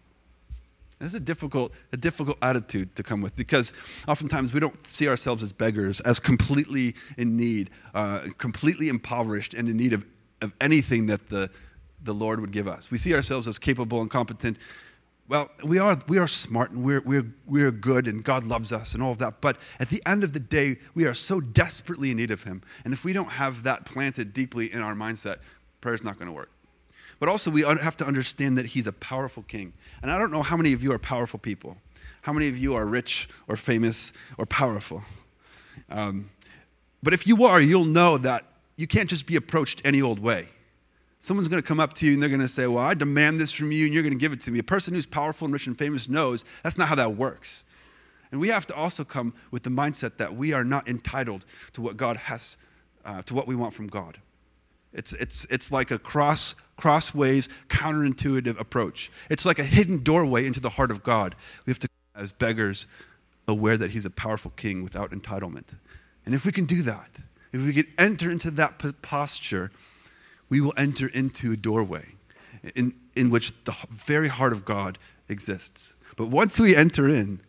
That's 1.01 1.13
a 1.15 1.19
difficult, 1.19 1.73
a 1.91 1.97
difficult 1.97 2.37
attitude 2.41 2.95
to 2.95 3.03
come 3.03 3.21
with 3.21 3.35
because 3.35 3.73
oftentimes 4.07 4.53
we 4.53 4.59
don't 4.59 4.87
see 4.87 5.09
ourselves 5.09 5.41
as 5.43 5.51
beggars, 5.51 5.99
as 6.01 6.19
completely 6.19 6.95
in 7.17 7.35
need, 7.35 7.71
uh, 7.93 8.27
completely 8.37 8.87
impoverished, 8.87 9.53
and 9.53 9.67
in 9.67 9.77
need 9.77 9.93
of 9.93 10.05
of 10.41 10.51
anything 10.59 11.05
that 11.07 11.29
the, 11.29 11.49
the 12.03 12.13
Lord 12.13 12.39
would 12.41 12.51
give 12.51 12.67
us. 12.67 12.91
We 12.91 12.97
see 12.97 13.13
ourselves 13.13 13.47
as 13.47 13.57
capable 13.57 14.01
and 14.01 14.09
competent. 14.09 14.57
Well, 15.27 15.49
we 15.63 15.79
are, 15.79 15.97
we 16.07 16.17
are 16.17 16.27
smart 16.27 16.71
and 16.71 16.83
we're, 16.83 17.01
we're, 17.01 17.33
we're 17.45 17.71
good 17.71 18.07
and 18.07 18.23
God 18.23 18.43
loves 18.43 18.71
us 18.71 18.93
and 18.93 19.01
all 19.01 19.11
of 19.11 19.19
that. 19.19 19.39
But 19.39 19.57
at 19.79 19.89
the 19.89 20.01
end 20.05 20.23
of 20.23 20.33
the 20.33 20.39
day, 20.39 20.77
we 20.93 21.05
are 21.05 21.13
so 21.13 21.39
desperately 21.39 22.11
in 22.11 22.17
need 22.17 22.31
of 22.31 22.43
Him. 22.43 22.63
And 22.83 22.93
if 22.93 23.05
we 23.05 23.13
don't 23.13 23.29
have 23.29 23.63
that 23.63 23.85
planted 23.85 24.33
deeply 24.33 24.71
in 24.73 24.81
our 24.81 24.95
mindset, 24.95 25.37
prayer 25.79 25.95
is 25.95 26.03
not 26.03 26.17
going 26.17 26.27
to 26.27 26.33
work. 26.33 26.51
But 27.19 27.29
also, 27.29 27.51
we 27.51 27.61
have 27.61 27.95
to 27.97 28.05
understand 28.05 28.57
that 28.57 28.65
He's 28.65 28.87
a 28.87 28.91
powerful 28.91 29.43
King. 29.43 29.73
And 30.01 30.09
I 30.09 30.17
don't 30.17 30.31
know 30.31 30.41
how 30.41 30.57
many 30.57 30.73
of 30.73 30.83
you 30.83 30.91
are 30.93 30.99
powerful 30.99 31.39
people. 31.39 31.77
How 32.21 32.33
many 32.33 32.47
of 32.47 32.57
you 32.57 32.75
are 32.75 32.85
rich 32.85 33.29
or 33.47 33.55
famous 33.55 34.13
or 34.37 34.45
powerful? 34.45 35.03
Um, 35.89 36.29
but 37.03 37.13
if 37.13 37.27
you 37.27 37.45
are, 37.45 37.61
you'll 37.61 37.85
know 37.85 38.17
that 38.19 38.45
you 38.75 38.87
can't 38.87 39.09
just 39.09 39.25
be 39.25 39.35
approached 39.35 39.81
any 39.83 40.01
old 40.01 40.19
way. 40.19 40.47
Someone's 41.19 41.47
going 41.47 41.61
to 41.61 41.67
come 41.67 41.79
up 41.79 41.93
to 41.93 42.05
you 42.05 42.13
and 42.13 42.21
they're 42.21 42.29
going 42.29 42.41
to 42.41 42.47
say, 42.47 42.65
Well, 42.65 42.83
I 42.83 42.95
demand 42.95 43.39
this 43.39 43.51
from 43.51 43.71
you 43.71 43.85
and 43.85 43.93
you're 43.93 44.03
going 44.03 44.13
to 44.13 44.19
give 44.19 44.33
it 44.33 44.41
to 44.41 44.51
me. 44.51 44.59
A 44.59 44.63
person 44.63 44.93
who's 44.93 45.05
powerful 45.05 45.45
and 45.45 45.53
rich 45.53 45.67
and 45.67 45.77
famous 45.77 46.09
knows 46.09 46.45
that's 46.63 46.77
not 46.77 46.87
how 46.87 46.95
that 46.95 47.15
works. 47.15 47.63
And 48.31 48.39
we 48.39 48.47
have 48.47 48.65
to 48.67 48.75
also 48.75 49.03
come 49.03 49.33
with 49.51 49.63
the 49.63 49.69
mindset 49.69 50.17
that 50.17 50.35
we 50.35 50.53
are 50.53 50.63
not 50.63 50.87
entitled 50.87 51.45
to 51.73 51.81
what 51.81 51.97
God 51.97 52.17
has, 52.17 52.57
uh, 53.05 53.21
to 53.23 53.33
what 53.33 53.45
we 53.45 53.55
want 53.55 53.73
from 53.73 53.87
God. 53.87 54.17
It's, 54.93 55.13
it's, 55.13 55.45
it's 55.49 55.71
like 55.71 55.91
a 55.91 55.99
cross, 55.99 56.55
crossways, 56.81 57.47
counterintuitive 57.69 58.59
approach. 58.59 59.11
It's 59.29 59.45
like 59.45 59.59
a 59.59 59.63
hidden 59.63 60.01
doorway 60.01 60.47
into 60.47 60.59
the 60.59 60.69
heart 60.69 60.89
of 60.89 61.03
God. 61.03 61.35
We 61.65 61.71
have 61.71 61.79
to, 61.79 61.89
as 62.15 62.31
beggars, 62.31 62.87
aware 63.47 63.77
that 63.77 63.91
He's 63.91 64.03
a 64.03 64.09
powerful 64.09 64.51
king 64.55 64.83
without 64.83 65.11
entitlement. 65.11 65.75
And 66.25 66.33
if 66.33 66.43
we 66.43 66.51
can 66.51 66.65
do 66.65 66.81
that, 66.81 67.19
if 67.53 67.63
we 67.63 67.71
can 67.71 67.85
enter 67.99 68.31
into 68.31 68.49
that 68.51 68.81
posture, 69.03 69.71
we 70.49 70.59
will 70.59 70.73
enter 70.75 71.07
into 71.07 71.51
a 71.51 71.57
doorway 71.57 72.05
in, 72.75 72.95
in 73.15 73.29
which 73.29 73.53
the 73.65 73.75
very 73.91 74.27
heart 74.27 74.51
of 74.51 74.65
God 74.65 74.97
exists. 75.29 75.93
But 76.17 76.29
once 76.29 76.59
we 76.59 76.75
enter 76.75 77.07
in, 77.07 77.41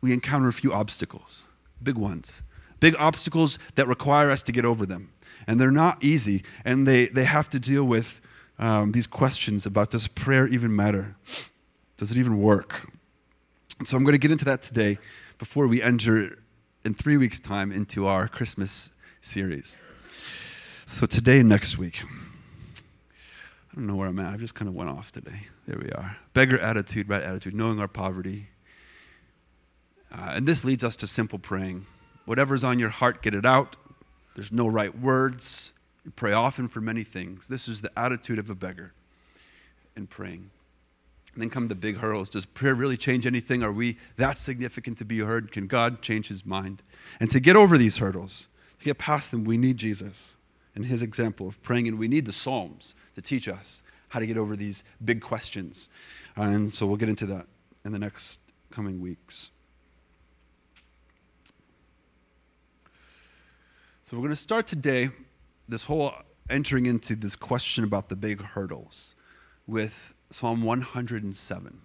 we 0.00 0.12
encounter 0.12 0.48
a 0.48 0.52
few 0.52 0.72
obstacles, 0.72 1.46
big 1.80 1.96
ones, 1.96 2.42
big 2.80 2.96
obstacles 2.98 3.60
that 3.76 3.86
require 3.86 4.28
us 4.28 4.42
to 4.42 4.52
get 4.52 4.64
over 4.64 4.86
them. 4.86 5.12
And 5.46 5.60
they're 5.60 5.70
not 5.70 6.02
easy, 6.02 6.42
and 6.64 6.86
they, 6.86 7.06
they 7.06 7.24
have 7.24 7.48
to 7.50 7.60
deal 7.60 7.84
with 7.84 8.20
um, 8.60 8.92
these 8.92 9.06
questions 9.06 9.64
about 9.64 9.90
does 9.90 10.06
prayer 10.06 10.46
even 10.46 10.76
matter? 10.76 11.16
Does 11.96 12.12
it 12.12 12.18
even 12.18 12.40
work? 12.40 12.92
And 13.78 13.88
so 13.88 13.96
I'm 13.96 14.04
going 14.04 14.12
to 14.12 14.18
get 14.18 14.30
into 14.30 14.44
that 14.44 14.60
today 14.60 14.98
before 15.38 15.66
we 15.66 15.80
enter 15.80 16.38
in 16.84 16.92
three 16.92 17.16
weeks' 17.16 17.40
time 17.40 17.72
into 17.72 18.06
our 18.06 18.28
Christmas 18.28 18.90
series. 19.22 19.78
So 20.84 21.06
today 21.06 21.40
and 21.40 21.48
next 21.48 21.78
week, 21.78 22.04
I 22.04 23.76
don't 23.76 23.86
know 23.86 23.96
where 23.96 24.08
I'm 24.08 24.18
at. 24.18 24.34
I 24.34 24.36
just 24.36 24.54
kind 24.54 24.68
of 24.68 24.74
went 24.74 24.90
off 24.90 25.10
today. 25.10 25.46
There 25.66 25.78
we 25.78 25.90
are. 25.92 26.18
Beggar 26.34 26.60
attitude, 26.60 27.08
right 27.08 27.22
attitude, 27.22 27.54
knowing 27.54 27.80
our 27.80 27.88
poverty. 27.88 28.48
Uh, 30.12 30.32
and 30.34 30.46
this 30.46 30.64
leads 30.64 30.84
us 30.84 30.96
to 30.96 31.06
simple 31.06 31.38
praying. 31.38 31.86
Whatever's 32.26 32.62
on 32.62 32.78
your 32.78 32.90
heart, 32.90 33.22
get 33.22 33.34
it 33.34 33.46
out. 33.46 33.76
There's 34.34 34.52
no 34.52 34.66
right 34.68 34.96
words. 34.98 35.72
You 36.04 36.10
pray 36.10 36.32
often 36.32 36.68
for 36.68 36.80
many 36.80 37.04
things. 37.04 37.48
This 37.48 37.68
is 37.68 37.82
the 37.82 37.92
attitude 37.96 38.38
of 38.38 38.48
a 38.48 38.54
beggar 38.54 38.92
in 39.96 40.06
praying. 40.06 40.50
And 41.34 41.42
then 41.42 41.50
come 41.50 41.68
the 41.68 41.74
big 41.74 41.98
hurdles. 41.98 42.28
Does 42.28 42.46
prayer 42.46 42.74
really 42.74 42.96
change 42.96 43.26
anything? 43.26 43.62
Are 43.62 43.70
we 43.70 43.98
that 44.16 44.36
significant 44.36 44.98
to 44.98 45.04
be 45.04 45.20
heard? 45.20 45.52
Can 45.52 45.66
God 45.66 46.02
change 46.02 46.28
his 46.28 46.44
mind? 46.44 46.82
And 47.20 47.30
to 47.30 47.38
get 47.38 47.54
over 47.54 47.78
these 47.78 47.98
hurdles, 47.98 48.48
to 48.80 48.84
get 48.84 48.98
past 48.98 49.30
them, 49.30 49.44
we 49.44 49.56
need 49.56 49.76
Jesus 49.76 50.36
and 50.74 50.86
his 50.86 51.02
example 51.02 51.46
of 51.46 51.62
praying, 51.62 51.86
and 51.88 51.98
we 51.98 52.08
need 52.08 52.26
the 52.26 52.32
Psalms 52.32 52.94
to 53.14 53.22
teach 53.22 53.48
us 53.48 53.82
how 54.08 54.18
to 54.18 54.26
get 54.26 54.38
over 54.38 54.56
these 54.56 54.82
big 55.04 55.20
questions. 55.20 55.88
And 56.36 56.72
so 56.72 56.86
we'll 56.86 56.96
get 56.96 57.08
into 57.08 57.26
that 57.26 57.46
in 57.84 57.92
the 57.92 57.98
next 57.98 58.40
coming 58.70 59.00
weeks. 59.00 59.50
So 64.04 64.16
we're 64.16 64.22
going 64.22 64.30
to 64.30 64.36
start 64.36 64.66
today 64.66 65.10
this 65.70 65.84
whole 65.84 66.12
entering 66.50 66.86
into 66.86 67.14
this 67.14 67.36
question 67.36 67.84
about 67.84 68.08
the 68.08 68.16
big 68.16 68.42
hurdles 68.42 69.14
with 69.66 70.14
Psalm 70.30 70.62
107. 70.62 71.80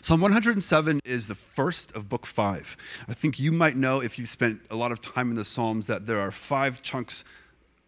Psalm 0.00 0.20
107 0.20 1.00
is 1.04 1.28
the 1.28 1.34
first 1.34 1.92
of 1.92 2.08
book 2.08 2.26
five. 2.26 2.76
I 3.08 3.14
think 3.14 3.38
you 3.38 3.52
might 3.52 3.76
know 3.76 4.00
if 4.00 4.18
you've 4.18 4.28
spent 4.28 4.60
a 4.70 4.76
lot 4.76 4.92
of 4.92 5.00
time 5.00 5.30
in 5.30 5.36
the 5.36 5.44
Psalms 5.44 5.86
that 5.86 6.06
there 6.06 6.18
are 6.18 6.32
five 6.32 6.82
chunks 6.82 7.24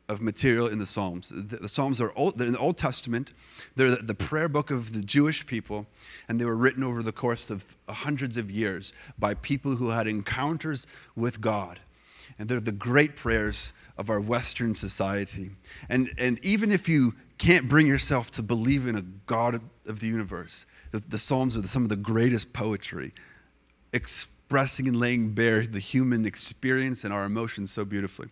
of 0.08 0.20
material 0.20 0.68
in 0.68 0.78
the 0.78 0.86
Psalms. 0.86 1.30
The, 1.30 1.56
the 1.56 1.68
Psalms 1.68 2.00
are 2.00 2.12
old, 2.14 2.40
in 2.40 2.52
the 2.52 2.58
Old 2.58 2.76
Testament. 2.76 3.32
They're 3.74 3.90
the, 3.90 3.96
the, 3.96 4.14
prayer 4.14 4.48
book 4.48 4.70
of 4.70 4.92
the 4.92 5.02
Jewish 5.02 5.44
people, 5.46 5.86
and 6.28 6.40
they 6.40 6.44
were 6.44 6.56
written 6.56 6.84
over 6.84 7.02
the 7.02 7.12
course 7.12 7.50
of 7.50 7.76
hundreds 7.88 8.36
of 8.36 8.50
years 8.50 8.92
by 9.18 9.34
people 9.34 9.76
who 9.76 9.88
had 9.88 10.06
encounters 10.06 10.86
with 11.16 11.40
God. 11.40 11.80
And 12.38 12.48
they're 12.48 12.60
the 12.60 12.72
great 12.72 13.16
prayers 13.16 13.72
of 13.98 14.10
our 14.10 14.20
Western 14.20 14.74
society. 14.74 15.50
And, 15.88 16.12
and 16.18 16.38
even 16.44 16.70
if 16.70 16.88
you 16.88 17.14
can't 17.38 17.68
bring 17.68 17.86
yourself 17.86 18.30
to 18.32 18.42
believe 18.42 18.86
in 18.86 18.96
a 18.96 19.02
God 19.02 19.60
of 19.86 20.00
the 20.00 20.06
universe, 20.06 20.66
the, 20.90 21.02
the 21.08 21.18
Psalms 21.18 21.56
are 21.56 21.66
some 21.66 21.82
of 21.82 21.88
the 21.88 21.96
greatest 21.96 22.52
poetry, 22.52 23.12
expressing 23.92 24.86
and 24.88 24.98
laying 24.98 25.32
bare 25.32 25.66
the 25.66 25.78
human 25.78 26.24
experience 26.26 27.04
and 27.04 27.12
our 27.12 27.24
emotions 27.24 27.70
so 27.70 27.84
beautifully. 27.84 28.28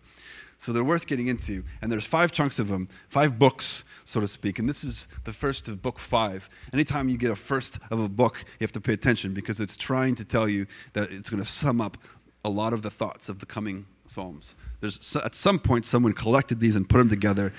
So 0.57 0.71
they're 0.71 0.83
worth 0.83 1.05
getting 1.07 1.27
into. 1.27 1.63
And 1.81 1.91
there's 1.91 2.05
five 2.05 2.31
chunks 2.31 2.59
of 2.59 2.69
them, 2.69 2.87
five 3.09 3.37
books, 3.37 3.83
so 4.05 4.21
to 4.21 4.27
speak. 4.27 4.57
And 4.57 4.69
this 4.69 4.83
is 4.83 5.07
the 5.25 5.33
first 5.33 5.67
of 5.67 5.81
book 5.81 5.99
five. 5.99 6.49
Anytime 6.71 7.09
you 7.09 7.17
get 7.17 7.31
a 7.31 7.35
first 7.35 7.77
of 7.91 7.99
a 7.99 8.07
book, 8.07 8.43
you 8.59 8.63
have 8.63 8.71
to 8.73 8.81
pay 8.81 8.93
attention 8.93 9.33
because 9.33 9.59
it's 9.59 9.75
trying 9.75 10.15
to 10.15 10.23
tell 10.23 10.47
you 10.47 10.65
that 10.93 11.11
it's 11.11 11.29
going 11.29 11.43
to 11.43 11.49
sum 11.49 11.81
up 11.81 11.97
a 12.45 12.49
lot 12.49 12.73
of 12.73 12.83
the 12.83 12.89
thoughts 12.89 13.27
of 13.27 13.39
the 13.39 13.45
coming 13.45 13.85
Psalms. 14.07 14.55
There's, 14.81 15.15
at 15.17 15.35
some 15.35 15.59
point, 15.59 15.85
someone 15.85 16.13
collected 16.13 16.59
these 16.59 16.75
and 16.75 16.87
put 16.87 16.97
them 16.97 17.09
together, 17.09 17.53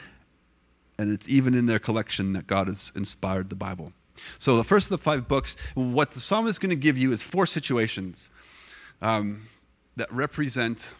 and 0.98 1.12
it's 1.12 1.28
even 1.28 1.54
in 1.54 1.66
their 1.66 1.78
collection 1.78 2.32
that 2.34 2.46
God 2.46 2.68
has 2.68 2.92
inspired 2.94 3.50
the 3.50 3.56
Bible. 3.56 3.92
So, 4.38 4.56
the 4.56 4.64
first 4.64 4.86
of 4.86 4.90
the 4.90 4.98
five 4.98 5.28
books, 5.28 5.56
what 5.74 6.12
the 6.12 6.20
psalm 6.20 6.46
is 6.46 6.58
going 6.58 6.70
to 6.70 6.76
give 6.76 6.96
you 6.96 7.12
is 7.12 7.22
four 7.22 7.46
situations 7.46 8.30
um, 9.02 9.42
that 9.96 10.10
represent 10.12 10.94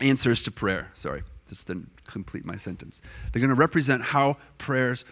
answers 0.00 0.42
to 0.44 0.50
prayer. 0.50 0.90
Sorry, 0.94 1.22
just 1.48 1.66
didn't 1.66 1.90
complete 2.06 2.44
my 2.44 2.56
sentence. 2.56 3.02
They're 3.32 3.40
going 3.40 3.50
to 3.50 3.56
represent 3.56 4.02
how 4.02 4.36
prayers 4.58 5.04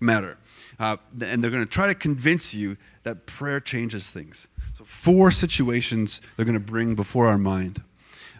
matter. 0.00 0.38
Uh, 0.78 0.96
and 1.24 1.42
they're 1.42 1.50
going 1.50 1.64
to 1.64 1.70
try 1.70 1.86
to 1.86 1.94
convince 1.94 2.54
you 2.54 2.76
that 3.04 3.26
prayer 3.26 3.60
changes 3.60 4.10
things. 4.10 4.46
So, 4.74 4.84
four 4.84 5.30
situations 5.30 6.20
they're 6.36 6.46
going 6.46 6.54
to 6.54 6.60
bring 6.60 6.94
before 6.94 7.26
our 7.26 7.38
mind. 7.38 7.82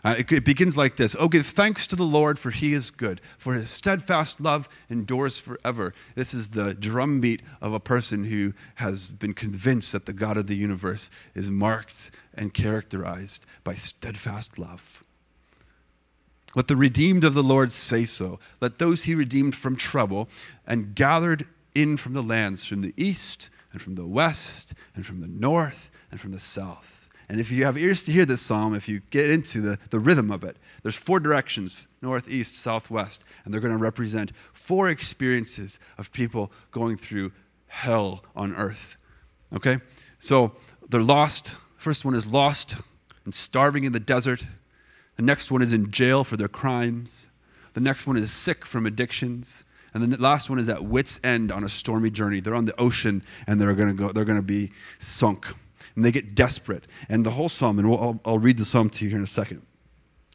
Uh, 0.05 0.17
it, 0.19 0.33
it, 0.33 0.45
begins 0.45 0.77
like 0.77 0.97
this 0.97 1.15
Oh, 1.19 1.29
give 1.29 1.47
thanks 1.47 1.87
to 1.87 1.97
the 1.97 2.03
Lord, 2.03 2.39
for 2.39 2.51
he 2.51 2.73
is 2.73 2.91
good, 2.91 3.21
for 3.39 3.55
his 3.55 3.71
steadfast 3.71 4.41
love 4.41 4.69
endures 4.91 5.39
forever. 5.39 5.95
This 6.17 6.35
is 6.35 6.49
the 6.49 6.75
drumbeat 6.75 7.43
of 7.61 7.73
a 7.73 7.81
person 7.81 8.25
who 8.25 8.53
has 8.77 9.07
been 9.07 9.35
convinced 9.35 9.93
that 9.93 10.07
the 10.07 10.13
God 10.13 10.37
of 10.37 10.49
the 10.49 10.57
universe 10.57 11.09
is 11.35 11.51
marked 11.51 12.11
and 12.35 12.53
characterized 12.53 13.47
by 13.63 13.75
steadfast 13.75 14.59
love. 14.59 15.05
Let 16.55 16.69
the 16.69 16.77
redeemed 16.77 17.25
of 17.25 17.35
the 17.35 17.43
Lord 17.43 17.73
say 17.73 18.05
so. 18.05 18.39
Let 18.61 18.79
those 18.79 19.05
he 19.05 19.15
redeemed 19.15 19.55
from 19.55 19.77
trouble 19.77 20.29
and 20.67 20.95
gathered 20.95 21.47
in 21.75 21.97
from 21.97 22.13
the 22.13 22.23
lands, 22.23 22.65
from 22.65 22.83
the 22.83 22.93
east 22.97 23.49
and 23.73 23.81
from 23.81 23.95
the 23.95 24.07
west 24.07 24.75
and 24.95 25.07
from 25.07 25.21
the 25.21 25.29
north 25.29 25.91
and 26.11 26.21
from 26.21 26.33
the 26.33 26.41
south 26.41 27.02
and 27.33 27.41
if 27.41 27.51
you 27.51 27.65
have 27.65 27.79
ears 27.79 28.05
to 28.05 28.13
hear 28.13 28.27
this 28.27 28.43
psalm, 28.43 28.75
if 28.75 28.91
you 28.91 29.01
get 29.09 29.31
into 29.31 29.63
the, 29.63 29.79
the 29.89 29.99
rhythm 29.99 30.31
of 30.31 30.45
it, 30.45 30.59
there's 30.83 30.97
four 30.97 31.19
directions 31.19 31.87
north, 32.03 32.29
east, 32.29 32.57
south, 32.57 32.91
west. 32.91 33.25
And 33.45 33.55
they're 33.55 33.61
going 33.63 33.73
to 33.73 33.79
represent 33.79 34.33
four 34.53 34.91
experiences 34.91 35.81
of 35.97 36.13
people 36.13 36.53
going 36.73 36.99
through 36.99 37.33
hell 37.69 38.23
on 38.37 38.55
earth. 38.55 38.97
Okay? 39.55 39.79
So 40.19 40.53
they're 40.91 41.01
lost. 41.01 41.57
First 41.79 42.05
one 42.05 42.15
is 42.15 42.27
lost 42.27 42.77
and 43.25 43.35
starving 43.35 43.85
in 43.85 43.93
the 43.93 44.01
desert. 44.01 44.45
The 45.17 45.23
next 45.23 45.51
one 45.51 45.63
is 45.63 45.73
in 45.73 45.91
jail 45.91 46.25
for 46.25 46.37
their 46.37 46.49
crimes. 46.49 47.29
The 47.73 47.81
next 47.81 48.07
one 48.07 48.19
is 48.19 48.31
sick 48.31 48.67
from 48.67 48.85
addictions. 48.85 49.65
And 49.95 50.13
the 50.13 50.21
last 50.21 50.51
one 50.51 50.59
is 50.59 50.69
at 50.69 50.85
wits' 50.85 51.19
end 51.25 51.51
on 51.51 51.65
a 51.65 51.71
stormy 51.71 52.11
journey. 52.11 52.41
They're 52.41 52.55
on 52.55 52.67
the 52.67 52.79
ocean 52.79 53.23
and 53.47 53.59
they're 53.59 53.73
going 53.73 53.89
to 53.89 53.95
go. 53.95 54.13
They're 54.13 54.27
going 54.27 54.37
to 54.37 54.43
be 54.43 54.71
sunk 54.99 55.55
and 55.95 56.05
they 56.05 56.13
get 56.13 56.35
desperate. 56.35 56.87
And 57.09 57.25
the 57.27 57.31
whole 57.31 57.49
psalm, 57.49 57.79
and 57.79 57.89
we'll, 57.89 58.01
I'll, 58.01 58.21
I'll 58.25 58.39
read 58.39 58.57
the 58.57 58.65
psalm 58.65 58.91
to 58.91 59.05
you 59.05 59.11
here 59.11 59.19
in 59.19 59.25
a 59.25 59.29
second. 59.29 59.63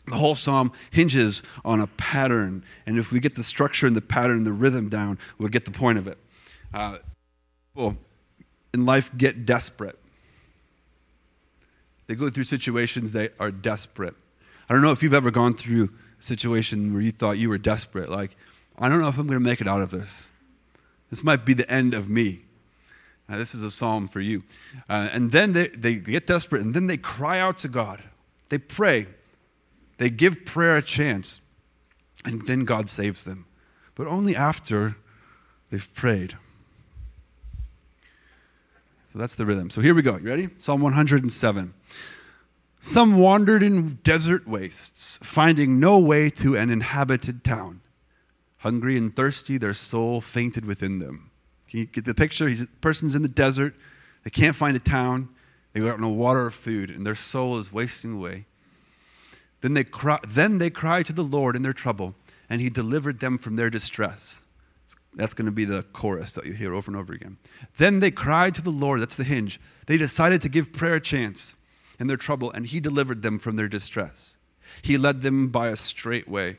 The 0.07 0.15
whole 0.15 0.35
psalm 0.35 0.71
hinges 0.91 1.43
on 1.65 1.81
a 1.81 1.87
pattern. 1.87 2.63
And 2.85 2.97
if 2.97 3.11
we 3.11 3.19
get 3.19 3.35
the 3.35 3.43
structure 3.43 3.87
and 3.87 3.95
the 3.95 4.01
pattern 4.01 4.37
and 4.37 4.47
the 4.47 4.53
rhythm 4.53 4.87
down, 4.89 5.19
we'll 5.37 5.49
get 5.49 5.65
the 5.65 5.71
point 5.71 5.97
of 5.97 6.07
it. 6.07 6.17
Uh, 6.73 6.99
people 7.73 7.97
in 8.73 8.85
life 8.85 9.11
get 9.17 9.45
desperate. 9.45 9.99
They 12.07 12.15
go 12.15 12.29
through 12.29 12.45
situations 12.45 13.11
that 13.11 13.33
are 13.39 13.51
desperate. 13.51 14.15
I 14.69 14.73
don't 14.73 14.81
know 14.81 14.91
if 14.91 15.03
you've 15.03 15.13
ever 15.13 15.31
gone 15.31 15.55
through 15.55 15.89
a 16.19 16.23
situation 16.23 16.93
where 16.93 17.01
you 17.01 17.11
thought 17.11 17.37
you 17.37 17.49
were 17.49 17.57
desperate. 17.57 18.09
Like, 18.09 18.35
I 18.79 18.87
don't 18.87 19.01
know 19.01 19.09
if 19.09 19.17
I'm 19.17 19.27
going 19.27 19.39
to 19.39 19.45
make 19.45 19.59
it 19.59 19.67
out 19.67 19.81
of 19.81 19.91
this. 19.91 20.29
This 21.09 21.23
might 21.23 21.45
be 21.45 21.53
the 21.53 21.69
end 21.69 21.93
of 21.93 22.09
me. 22.09 22.41
Now, 23.29 23.37
this 23.37 23.53
is 23.53 23.61
a 23.61 23.71
psalm 23.71 24.07
for 24.07 24.21
you. 24.21 24.43
Uh, 24.87 25.09
and 25.11 25.31
then 25.31 25.53
they, 25.53 25.67
they 25.67 25.95
get 25.95 26.27
desperate, 26.27 26.61
and 26.61 26.73
then 26.73 26.87
they 26.87 26.97
cry 26.97 27.39
out 27.39 27.57
to 27.59 27.67
God. 27.67 28.01
They 28.49 28.57
pray. 28.57 29.07
They 29.97 30.09
give 30.09 30.45
prayer 30.45 30.77
a 30.77 30.81
chance, 30.81 31.41
and 32.23 32.47
then 32.47 32.63
God 32.63 32.87
saves 32.87 33.23
them. 33.23 33.45
But 33.95 34.07
only 34.07 34.35
after 34.35 34.95
they've 35.69 35.93
prayed. 35.95 36.37
So 39.11 39.19
that's 39.19 39.35
the 39.35 39.45
rhythm. 39.45 39.69
So 39.71 39.81
here 39.81 39.95
we 39.95 40.03
go. 40.03 40.17
You 40.17 40.29
ready? 40.29 40.49
Psalm 40.57 40.81
107. 40.81 41.73
Some 42.79 43.17
wandered 43.17 43.63
in 43.63 43.95
desert 44.03 44.47
wastes, 44.47 45.19
finding 45.23 45.79
no 45.79 45.97
way 45.97 46.29
to 46.29 46.55
an 46.55 46.69
inhabited 46.69 47.43
town. 47.43 47.81
Hungry 48.59 48.97
and 48.97 49.13
thirsty, 49.13 49.57
their 49.57 49.73
soul 49.73 50.21
fainted 50.21 50.63
within 50.63 50.99
them. 50.99 51.26
Can 51.69 51.79
you 51.79 51.85
get 51.85 52.05
the 52.05 52.13
picture? 52.13 52.47
He's, 52.47 52.61
a 52.61 52.67
person's 52.67 53.15
in 53.15 53.21
the 53.21 53.27
desert. 53.27 53.75
They 54.23 54.29
can't 54.29 54.55
find 54.55 54.75
a 54.75 54.79
town. 54.79 55.29
They 55.73 55.81
got 55.81 55.99
no 55.99 56.09
water 56.09 56.45
or 56.45 56.51
food, 56.51 56.89
and 56.89 57.05
their 57.05 57.15
soul 57.15 57.57
is 57.59 57.71
wasting 57.71 58.13
away. 58.13 58.45
Then 59.61 59.73
they, 59.73 59.83
cry, 59.83 60.19
then 60.27 60.57
they 60.57 60.69
cry 60.69 61.03
to 61.03 61.13
the 61.13 61.23
Lord 61.23 61.55
in 61.55 61.61
their 61.61 61.73
trouble, 61.73 62.15
and 62.49 62.61
He 62.61 62.69
delivered 62.69 63.19
them 63.19 63.37
from 63.37 63.55
their 63.55 63.69
distress. 63.69 64.41
That's 65.13 65.33
going 65.33 65.47
to 65.47 65.51
be 65.51 65.65
the 65.65 65.83
chorus 65.93 66.31
that 66.33 66.45
you 66.45 66.53
hear 66.53 66.73
over 66.73 66.91
and 66.91 66.97
over 66.97 67.13
again. 67.13 67.37
Then 67.77 67.99
they 67.99 68.11
cried 68.11 68.53
to 68.55 68.61
the 68.61 68.69
Lord. 68.69 69.01
That's 69.01 69.17
the 69.17 69.23
hinge. 69.23 69.59
They 69.87 69.97
decided 69.97 70.41
to 70.43 70.49
give 70.49 70.73
prayer 70.73 70.95
a 70.95 71.01
chance 71.01 71.55
in 71.99 72.07
their 72.07 72.17
trouble, 72.17 72.51
and 72.51 72.65
He 72.65 72.79
delivered 72.79 73.23
them 73.23 73.39
from 73.39 73.55
their 73.55 73.67
distress. 73.67 74.35
He 74.81 74.97
led 74.97 75.21
them 75.21 75.49
by 75.49 75.69
a 75.69 75.75
straight 75.75 76.27
way 76.27 76.57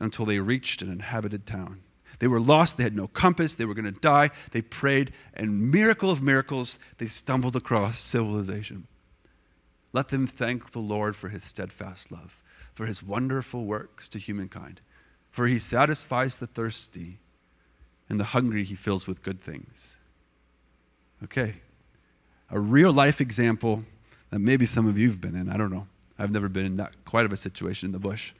until 0.00 0.24
they 0.24 0.40
reached 0.40 0.82
an 0.82 0.90
inhabited 0.90 1.46
town. 1.46 1.82
They 2.22 2.28
were 2.28 2.38
lost. 2.38 2.76
They 2.76 2.84
had 2.84 2.94
no 2.94 3.08
compass. 3.08 3.56
They 3.56 3.64
were 3.64 3.74
going 3.74 3.92
to 3.92 4.00
die. 4.00 4.30
They 4.52 4.62
prayed, 4.62 5.12
and 5.34 5.72
miracle 5.72 6.08
of 6.08 6.22
miracles, 6.22 6.78
they 6.98 7.08
stumbled 7.08 7.56
across 7.56 7.98
civilization. 7.98 8.86
Let 9.92 10.10
them 10.10 10.28
thank 10.28 10.70
the 10.70 10.78
Lord 10.78 11.16
for 11.16 11.30
his 11.30 11.42
steadfast 11.42 12.12
love, 12.12 12.40
for 12.74 12.86
his 12.86 13.02
wonderful 13.02 13.64
works 13.64 14.08
to 14.10 14.20
humankind. 14.20 14.80
For 15.32 15.48
he 15.48 15.58
satisfies 15.58 16.38
the 16.38 16.46
thirsty, 16.46 17.18
and 18.08 18.20
the 18.20 18.24
hungry 18.26 18.62
he 18.62 18.76
fills 18.76 19.04
with 19.08 19.24
good 19.24 19.40
things. 19.40 19.96
Okay. 21.24 21.56
A 22.52 22.60
real 22.60 22.92
life 22.92 23.20
example 23.20 23.82
that 24.30 24.38
maybe 24.38 24.64
some 24.64 24.86
of 24.86 24.96
you 24.96 25.08
have 25.08 25.20
been 25.20 25.34
in. 25.34 25.48
I 25.48 25.56
don't 25.56 25.72
know. 25.72 25.88
I've 26.20 26.30
never 26.30 26.48
been 26.48 26.66
in 26.66 26.76
that 26.76 27.04
quite 27.04 27.26
of 27.26 27.32
a 27.32 27.36
situation 27.36 27.86
in 27.86 27.92
the 27.92 27.98
bush. 27.98 28.32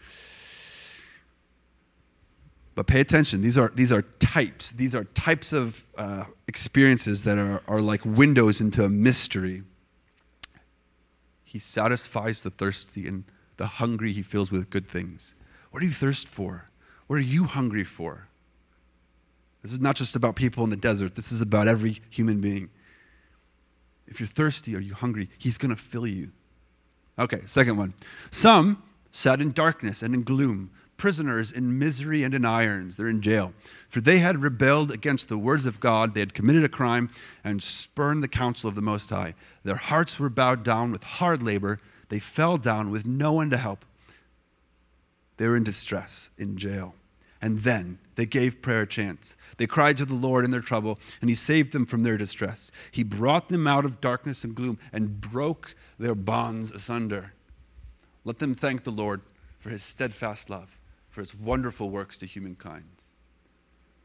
But 2.75 2.87
pay 2.87 3.01
attention. 3.01 3.43
These 3.43 3.59
are, 3.59 3.71
these 3.75 3.93
are 3.93 4.03
types. 4.03 4.73
These 4.73 4.95
are 4.95 5.05
types 5.05 5.53
of 5.53 5.85
uh, 5.97 6.25
experiences 6.49 7.25
that 7.25 7.39
are, 7.39 7.63
are 7.69 7.81
like 7.81 8.05
windows 8.05 8.61
into 8.61 8.85
a 8.85 8.89
mystery. 8.89 9.63
He 11.45 11.59
satisfies 11.59 12.43
the 12.43 12.51
thirsty, 12.51 13.07
and 13.07 13.25
the 13.59 13.67
hungry 13.67 14.13
he 14.13 14.23
fills 14.23 14.51
with 14.51 14.71
good 14.71 14.89
things. 14.89 15.35
What 15.71 15.81
do 15.81 15.87
you 15.87 15.93
thirst 15.93 16.29
for? 16.29 16.71
What 17.09 17.17
are 17.17 17.21
you 17.21 17.45
hungry 17.45 17.85
for? 17.85 18.29
This 19.63 19.73
is 19.73 19.81
not 19.81 19.97
just 19.97 20.17
about 20.17 20.35
people 20.35 20.65
in 20.65 20.71
the 20.71 20.77
desert, 20.77 21.15
this 21.15 21.31
is 21.31 21.41
about 21.41 21.69
every 21.69 22.01
human 22.11 22.41
being. 22.41 22.71
If 24.07 24.19
you're 24.19 24.27
thirsty 24.27 24.75
or 24.75 24.81
you're 24.81 24.97
hungry, 24.97 25.29
He's 25.39 25.59
going 25.59 25.75
to 25.75 25.81
fill 25.81 26.07
you. 26.07 26.33
Okay, 27.19 27.43
second 27.47 27.77
one. 27.77 27.95
Some 28.31 28.83
sat 29.11 29.41
in 29.41 29.53
darkness 29.53 30.03
and 30.03 30.15
in 30.15 30.23
gloom, 30.23 30.71
prisoners 31.03 31.51
in 31.51 31.81
misery 31.81 32.23
and 32.23 32.33
in 32.33 32.45
irons. 32.45 32.97
They're 32.97 33.09
in 33.09 33.23
jail. 33.23 33.53
For 33.89 34.01
they 34.01 34.21
had 34.21 34.41
rebelled 34.41 34.93
against 34.93 35.29
the 35.29 35.37
words 35.37 35.67
of 35.67 35.81
God, 35.81 36.15
they 36.15 36.21
had 36.21 36.33
committed 36.33 36.63
a 36.63 36.69
crime 36.69 37.11
and 37.43 37.61
spurned 37.61 38.23
the 38.23 38.29
counsel 38.29 38.69
of 38.69 38.77
the 38.77 38.83
Most 38.83 39.11
High. 39.11 39.35
Their 39.65 39.75
hearts 39.75 40.21
were 40.21 40.31
bowed 40.31 40.63
down 40.63 40.93
with 40.93 41.03
hard 41.03 41.43
labor, 41.43 41.81
they 42.09 42.21
fell 42.21 42.57
down 42.57 42.93
with 42.93 43.05
no 43.05 43.33
one 43.33 43.51
to 43.51 43.57
help. 43.57 43.85
They 45.39 45.49
were 45.49 45.57
in 45.57 45.65
distress, 45.65 46.31
in 46.39 46.57
jail. 46.57 46.95
And 47.41 47.59
then 47.59 47.99
they 48.15 48.25
gave 48.25 48.63
prayer 48.63 48.83
a 48.83 48.87
chance. 48.87 49.35
They 49.57 49.67
cried 49.67 49.99
to 49.99 50.05
the 50.05 50.15
Lord 50.15 50.45
in 50.45 50.53
their 50.53 50.61
trouble, 50.61 51.01
and 51.21 51.29
He 51.29 51.35
saved 51.35 51.73
them 51.73 51.85
from 51.85 52.05
their 52.05 52.17
distress. 52.17 52.71
He 52.93 53.03
brought 53.03 53.49
them 53.49 53.67
out 53.67 53.85
of 53.85 54.01
darkness 54.01 54.45
and 54.45 54.55
gloom 54.55 54.79
and 54.93 55.21
broke 55.21 55.75
their 55.99 56.15
bonds 56.15 56.71
asunder. 56.71 57.33
Let 58.25 58.39
them 58.39 58.55
thank 58.55 58.85
the 58.85 58.93
Lord 58.93 59.21
for 59.59 59.71
His 59.71 59.83
steadfast 59.83 60.49
love, 60.49 60.79
for 61.13 61.21
His 61.21 61.35
wonderful 61.35 61.91
works 61.91 62.19
to 62.19 62.27
humankind. 62.27 62.85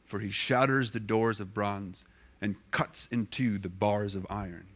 For 0.05 0.19
He 0.19 0.29
shatters 0.29 0.91
the 0.91 0.99
doors 0.99 1.39
of 1.39 1.55
bronze 1.55 2.05
and 2.39 2.55
cuts 2.69 3.07
into 3.07 3.57
the 3.57 3.69
bars 3.69 4.13
of 4.13 4.27
iron. 4.29 4.67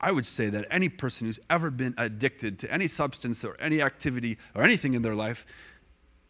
I 0.00 0.12
would 0.12 0.24
say 0.24 0.48
that 0.50 0.66
any 0.70 0.88
person 0.88 1.26
who's 1.26 1.40
ever 1.50 1.70
been 1.70 1.94
addicted 1.98 2.58
to 2.60 2.72
any 2.72 2.88
substance 2.88 3.44
or 3.44 3.56
any 3.58 3.82
activity 3.82 4.38
or 4.54 4.62
anything 4.62 4.94
in 4.94 5.02
their 5.02 5.16
life 5.16 5.44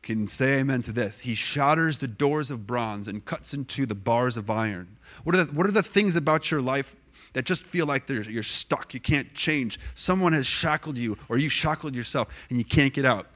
can 0.03 0.27
say 0.27 0.59
amen 0.59 0.83
to 0.83 0.93
this. 0.93 1.21
He 1.21 1.35
shatters 1.35 1.99
the 1.99 2.09
doors 2.09 2.51
of 2.51 2.67
bronze 2.67 3.07
and 3.07 3.25
cuts 3.25 3.53
into 3.53 3.87
the 3.87 3.95
bars 3.95 4.37
of 4.37 4.49
iron. 4.49 4.97
What 5.25 5.37
are 5.37 5.45
the, 5.45 5.53
what 5.53 5.67
are 5.67 5.73
the 5.73 5.83
things 5.83 6.17
about 6.17 6.51
your 6.51 6.63
life 6.63 6.97
that 7.35 7.45
just 7.45 7.65
feel 7.65 7.87
like 7.87 8.09
you're 8.09 8.43
stuck? 8.43 8.95
You 8.95 9.01
can't 9.01 9.33
change. 9.35 9.79
Someone 9.95 10.33
has 10.33 10.47
shackled 10.47 10.97
you, 10.97 11.19
or 11.29 11.37
you've 11.37 11.53
shackled 11.53 11.95
yourself, 11.95 12.29
and 12.49 12.59
you 12.59 12.65
can't 12.65 12.95
get 12.95 13.05
out. 13.05 13.27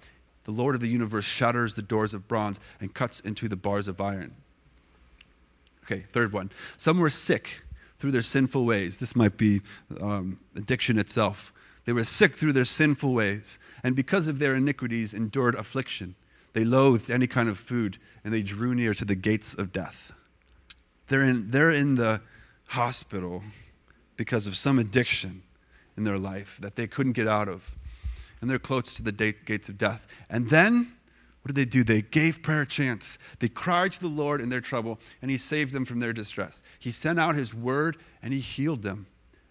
The 0.44 0.52
Lord 0.52 0.74
of 0.74 0.80
the 0.80 0.88
universe 0.88 1.24
shatters 1.24 1.74
the 1.74 1.82
doors 1.82 2.14
of 2.14 2.28
bronze 2.28 2.60
and 2.80 2.92
cuts 2.92 3.20
into 3.20 3.48
the 3.48 3.56
bars 3.56 3.88
of 3.88 4.00
iron. 4.00 4.34
Okay, 5.84 6.04
third 6.12 6.32
one. 6.32 6.50
Some 6.76 6.98
were 6.98 7.10
sick 7.10 7.62
through 7.98 8.12
their 8.12 8.22
sinful 8.22 8.64
ways. 8.64 8.98
This 8.98 9.16
might 9.16 9.36
be 9.36 9.60
um, 10.00 10.38
addiction 10.56 10.98
itself. 10.98 11.52
They 11.84 11.92
were 11.92 12.04
sick 12.04 12.36
through 12.36 12.52
their 12.52 12.64
sinful 12.64 13.12
ways, 13.12 13.58
and 13.82 13.94
because 13.94 14.28
of 14.28 14.38
their 14.38 14.54
iniquities, 14.54 15.12
endured 15.12 15.54
affliction. 15.54 16.14
They 16.54 16.64
loathed 16.64 17.10
any 17.10 17.26
kind 17.26 17.48
of 17.48 17.58
food, 17.58 17.98
and 18.24 18.32
they 18.32 18.42
drew 18.42 18.74
near 18.74 18.94
to 18.94 19.04
the 19.04 19.14
gates 19.14 19.54
of 19.54 19.72
death. 19.72 20.12
They're 21.08 21.22
in, 21.22 21.50
they're 21.50 21.70
in 21.70 21.96
the 21.96 22.22
hospital 22.68 23.42
because 24.16 24.46
of 24.46 24.56
some 24.56 24.78
addiction 24.78 25.42
in 25.96 26.04
their 26.04 26.18
life 26.18 26.58
that 26.60 26.76
they 26.76 26.86
couldn't 26.86 27.12
get 27.12 27.28
out 27.28 27.48
of. 27.48 27.76
And 28.44 28.50
they're 28.50 28.58
close 28.58 28.92
to 28.96 29.02
the 29.02 29.10
gates 29.10 29.70
of 29.70 29.78
death. 29.78 30.06
And 30.28 30.50
then, 30.50 30.92
what 31.40 31.54
did 31.54 31.56
they 31.56 31.64
do? 31.64 31.82
They 31.82 32.02
gave 32.02 32.42
prayer 32.42 32.60
a 32.60 32.66
chance. 32.66 33.16
They 33.38 33.48
cried 33.48 33.94
to 33.94 34.00
the 34.00 34.08
Lord 34.08 34.42
in 34.42 34.50
their 34.50 34.60
trouble, 34.60 35.00
and 35.22 35.30
He 35.30 35.38
saved 35.38 35.72
them 35.72 35.86
from 35.86 35.98
their 35.98 36.12
distress. 36.12 36.60
He 36.78 36.92
sent 36.92 37.18
out 37.18 37.36
His 37.36 37.54
word, 37.54 37.96
and 38.22 38.34
He 38.34 38.40
healed 38.40 38.82
them, 38.82 39.06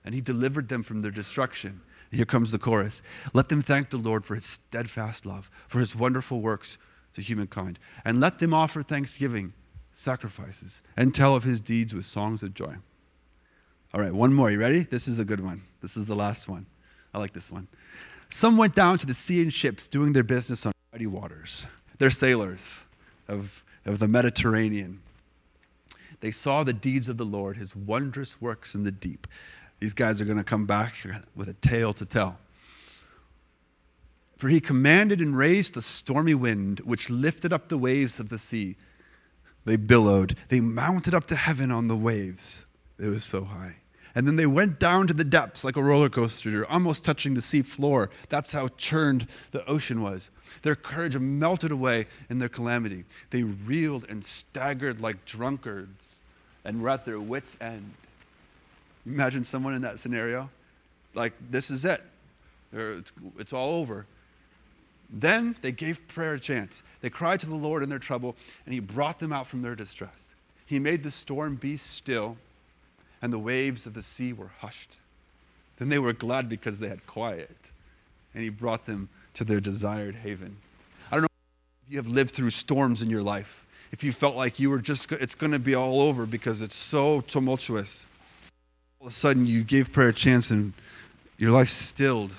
and 0.06 0.14
He 0.14 0.22
delivered 0.22 0.70
them 0.70 0.84
from 0.84 1.02
their 1.02 1.10
destruction. 1.10 1.82
Here 2.12 2.24
comes 2.24 2.52
the 2.52 2.60
chorus. 2.60 3.02
Let 3.34 3.50
them 3.50 3.64
thank 3.64 3.90
the 3.90 3.98
Lord 3.98 4.26
for 4.26 4.36
His 4.36 4.46
steadfast 4.46 5.26
love, 5.26 5.50
for 5.68 5.80
His 5.80 5.96
wonderful 5.96 6.40
works 6.40 6.78
to 7.16 7.22
humankind. 7.22 7.80
And 8.06 8.20
let 8.20 8.38
them 8.38 8.54
offer 8.54 8.84
thanksgiving, 8.84 9.54
sacrifices, 9.96 10.82
and 10.96 11.16
tell 11.16 11.36
of 11.36 11.44
his 11.44 11.60
deeds 11.60 11.96
with 11.96 12.06
songs 12.06 12.44
of 12.44 12.54
joy. 12.54 12.76
All 13.92 14.02
right, 14.02 14.14
one 14.14 14.36
more. 14.36 14.52
You 14.52 14.60
ready? 14.60 14.82
This 14.82 15.08
is 15.08 15.18
a 15.18 15.26
good 15.26 15.40
one. 15.40 15.64
This 15.82 15.98
is 15.98 16.06
the 16.06 16.16
last 16.16 16.48
one. 16.48 16.68
I 17.12 17.18
like 17.18 17.34
this 17.34 17.52
one. 17.52 17.68
Some 18.34 18.58
went 18.58 18.74
down 18.74 18.98
to 18.98 19.06
the 19.06 19.13
sea 19.13 19.44
in 19.44 19.52
ships 19.52 19.86
doing 19.86 20.13
their 20.13 20.24
business 20.24 20.66
on 20.66 20.74
muddy 20.92 21.06
waters. 21.06 21.68
They're 22.00 22.10
sailors 22.10 22.84
of, 23.27 23.64
of 23.86 24.00
the 24.00 24.07
Mediterranean. 24.07 25.01
They 26.20 26.31
saw 26.31 26.64
the 26.64 26.74
deeds 26.74 27.10
of 27.10 27.18
the 27.18 27.25
Lord, 27.25 27.57
his 27.57 27.75
wondrous 27.75 28.42
works 28.42 28.74
in 28.74 28.86
the 28.86 28.92
deep. 28.92 29.27
These 29.79 29.94
guys 29.94 30.20
are 30.20 30.25
going 30.25 30.40
to 30.40 30.44
come 30.44 30.66
back 30.66 30.96
with 31.36 31.48
a 31.48 31.53
tale 31.53 31.94
to 31.94 32.05
tell. 32.05 32.40
For 34.38 34.50
he 34.50 34.60
commanded 34.60 35.22
and 35.22 35.38
raised 35.38 35.75
the 35.75 35.84
stormy 35.84 36.34
wind, 36.34 36.79
which 36.79 37.12
lifted 37.12 37.53
up 37.53 37.70
the 37.70 37.77
waves 37.77 38.20
of 38.20 38.29
the 38.29 38.40
sea. 38.40 38.77
They 39.64 39.75
billowed. 39.75 40.38
They 40.50 40.60
mounted 40.60 41.14
up 41.14 41.25
to 41.25 41.36
heaven 41.36 41.70
on 41.70 41.88
the 41.88 41.96
waves. 41.96 42.66
It 42.98 43.10
was 43.10 43.24
so 43.24 43.44
high. 43.44 43.75
And 44.16 44.28
then 44.28 44.36
they 44.36 44.46
went 44.46 44.80
down 44.80 45.08
to 45.08 45.14
the 45.14 45.24
depths 45.24 45.64
like 45.64 45.76
a 45.76 45.84
roller 45.84 46.10
coaster, 46.10 46.70
almost 46.70 47.04
touching 47.04 47.34
the 47.34 47.42
sea 47.42 47.64
floor. 47.64 48.12
That's 48.30 48.52
how 48.52 48.68
churned 48.78 49.28
the 49.52 49.66
ocean 49.66 50.02
was. 50.02 50.30
Their 50.62 50.76
courage 50.76 51.18
melted 51.18 51.72
away 51.72 52.06
in 52.30 52.38
their 52.38 52.50
calamity. 52.50 53.06
They 53.32 53.44
reeled 53.44 54.06
and 54.10 54.24
staggered 54.24 55.02
like 55.02 55.26
drunkards 55.26 56.20
and 56.64 56.82
were 56.82 56.90
at 56.90 57.06
their 57.06 57.20
wits' 57.20 57.58
end. 57.60 57.92
Imagine 59.06 59.44
someone 59.44 59.74
in 59.74 59.82
that 59.82 60.00
scenario. 60.00 60.50
Like, 61.16 61.34
this 61.50 61.70
is 61.70 61.84
it. 61.84 62.02
It's, 62.72 63.54
all 63.54 63.82
over. 63.82 64.06
Then 65.10 65.56
they 65.62 65.72
gave 65.72 66.08
prayer 66.08 66.36
a 66.36 66.40
chance. 66.40 66.84
They 67.02 67.10
cried 67.10 67.40
to 67.42 67.46
the 67.46 67.56
Lord 67.56 67.84
in 67.84 67.90
their 67.90 68.00
trouble, 68.00 68.36
and 68.66 68.74
He 68.74 68.80
brought 68.80 69.20
them 69.20 69.34
out 69.34 69.48
from 69.48 69.62
their 69.62 69.76
distress. 69.76 70.16
He 70.66 70.80
made 70.80 71.04
the 71.04 71.12
storm 71.12 71.56
be 71.56 71.78
still, 71.78 72.38
and 73.24 73.33
the 73.33 73.40
waves 73.40 73.88
of 73.88 73.96
the 73.96 74.03
sea 74.03 74.33
were 74.33 74.51
hushed. 74.59 74.98
Then 75.77 75.90
they 75.90 75.98
were 75.98 76.14
glad 76.14 76.48
because 76.48 76.77
they 76.77 76.90
had 76.90 77.07
quiet, 77.07 77.57
and 78.36 78.44
He 78.44 78.50
brought 78.50 78.86
them 78.86 79.09
to 79.33 79.44
their 79.44 79.59
desired 79.59 80.14
haven. 80.14 80.57
I 81.12 81.16
don't 81.16 81.22
know 81.24 81.27
if 81.88 81.92
you 81.92 81.98
have 81.98 82.07
lived 82.07 82.36
through 82.36 82.51
storms 82.51 83.01
in 83.01 83.09
your 83.09 83.24
life, 83.24 83.66
if 83.92 84.03
you 84.03 84.12
felt 84.12 84.36
like 84.36 84.59
you 84.59 84.70
were 84.70 84.79
just, 84.79 85.12
it's 85.12 85.36
going 85.36 85.51
to 85.53 85.59
be 85.59 85.74
all 85.74 86.01
over 86.01 86.25
because 86.25 86.62
it's 86.62 86.75
so 86.75 87.22
tumultuous. 87.22 88.05
All 89.00 89.07
of 89.07 89.14
a 89.14 89.16
sudden, 89.16 89.48
you 89.48 89.64
gave 89.64 89.92
prayer 89.92 90.09
a 90.09 90.14
chance, 90.14 90.51
and 90.51 90.74
your 91.38 91.51
life 91.51 91.70
stilled 91.70 92.36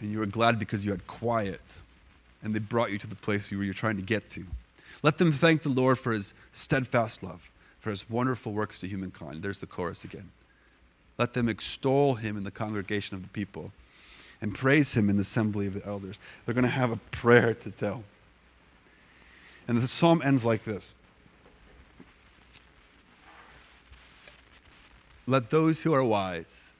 and 0.00 0.10
you 0.10 0.18
were 0.18 0.26
glad 0.26 0.58
because 0.58 0.84
you 0.84 0.90
had 0.90 1.06
quiet 1.06 1.60
and 2.42 2.54
they 2.54 2.58
brought 2.58 2.90
you 2.90 2.98
to 2.98 3.06
the 3.06 3.14
place 3.14 3.50
where 3.50 3.62
you're 3.62 3.74
trying 3.74 3.96
to 3.96 4.02
get 4.02 4.28
to. 4.30 4.44
Let 5.02 5.18
them 5.18 5.32
thank 5.32 5.62
the 5.62 5.68
Lord 5.70 5.98
for 5.98 6.12
his 6.12 6.34
steadfast 6.52 7.22
love, 7.22 7.50
for 7.78 7.90
his 7.90 8.08
wonderful 8.08 8.52
works 8.52 8.80
to 8.80 8.88
humankind. 8.88 9.42
There's 9.42 9.60
the 9.60 9.66
chorus 9.66 10.04
again. 10.04 10.30
Let 11.18 11.34
them 11.34 11.48
extol 11.48 12.14
him 12.14 12.36
in 12.36 12.44
the 12.44 12.50
congregation 12.50 13.16
of 13.16 13.22
the 13.22 13.28
people 13.28 13.72
and 14.40 14.54
praise 14.54 14.94
him 14.94 15.10
in 15.10 15.16
the 15.16 15.22
assembly 15.22 15.66
of 15.66 15.74
the 15.74 15.86
elders. 15.86 16.18
They're 16.44 16.54
going 16.54 16.62
to 16.62 16.70
have 16.70 16.90
a 16.90 16.96
prayer 16.96 17.54
to 17.54 17.70
tell. 17.70 18.04
And 19.68 19.78
the 19.78 19.88
psalm 19.88 20.22
ends 20.24 20.44
like 20.44 20.64
this 20.64 20.94
Let 25.26 25.50
those 25.50 25.82
who 25.82 25.92
are 25.92 26.02
wise 26.02 26.70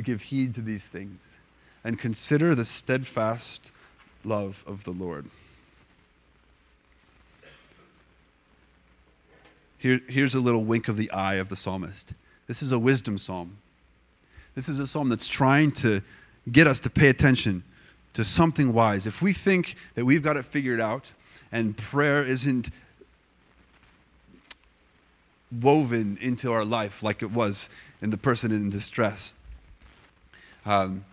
give 0.00 0.22
heed 0.22 0.54
to 0.54 0.60
these 0.60 0.84
things 0.84 1.20
and 1.82 1.98
consider 1.98 2.54
the 2.54 2.64
steadfast 2.64 3.72
love 4.24 4.62
of 4.66 4.84
the 4.84 4.92
Lord. 4.92 5.28
Here, 9.78 10.00
here's 10.08 10.34
a 10.34 10.40
little 10.40 10.64
wink 10.64 10.88
of 10.88 10.96
the 10.96 11.10
eye 11.10 11.34
of 11.34 11.48
the 11.48 11.56
psalmist. 11.56 12.12
This 12.46 12.62
is 12.62 12.72
a 12.72 12.78
wisdom 12.78 13.16
psalm. 13.16 13.58
This 14.54 14.68
is 14.68 14.80
a 14.80 14.86
psalm 14.86 15.08
that's 15.08 15.28
trying 15.28 15.70
to 15.72 16.02
get 16.50 16.66
us 16.66 16.80
to 16.80 16.90
pay 16.90 17.08
attention 17.08 17.62
to 18.14 18.24
something 18.24 18.72
wise. 18.72 19.06
If 19.06 19.22
we 19.22 19.32
think 19.32 19.76
that 19.94 20.04
we've 20.04 20.22
got 20.22 20.36
it 20.36 20.44
figured 20.44 20.80
out 20.80 21.12
and 21.52 21.76
prayer 21.76 22.24
isn't 22.24 22.70
woven 25.62 26.18
into 26.20 26.52
our 26.52 26.64
life 26.64 27.02
like 27.02 27.22
it 27.22 27.30
was 27.30 27.68
in 28.02 28.10
the 28.10 28.18
person 28.18 28.50
in 28.50 28.70
distress, 28.70 29.32
um, 30.66 31.04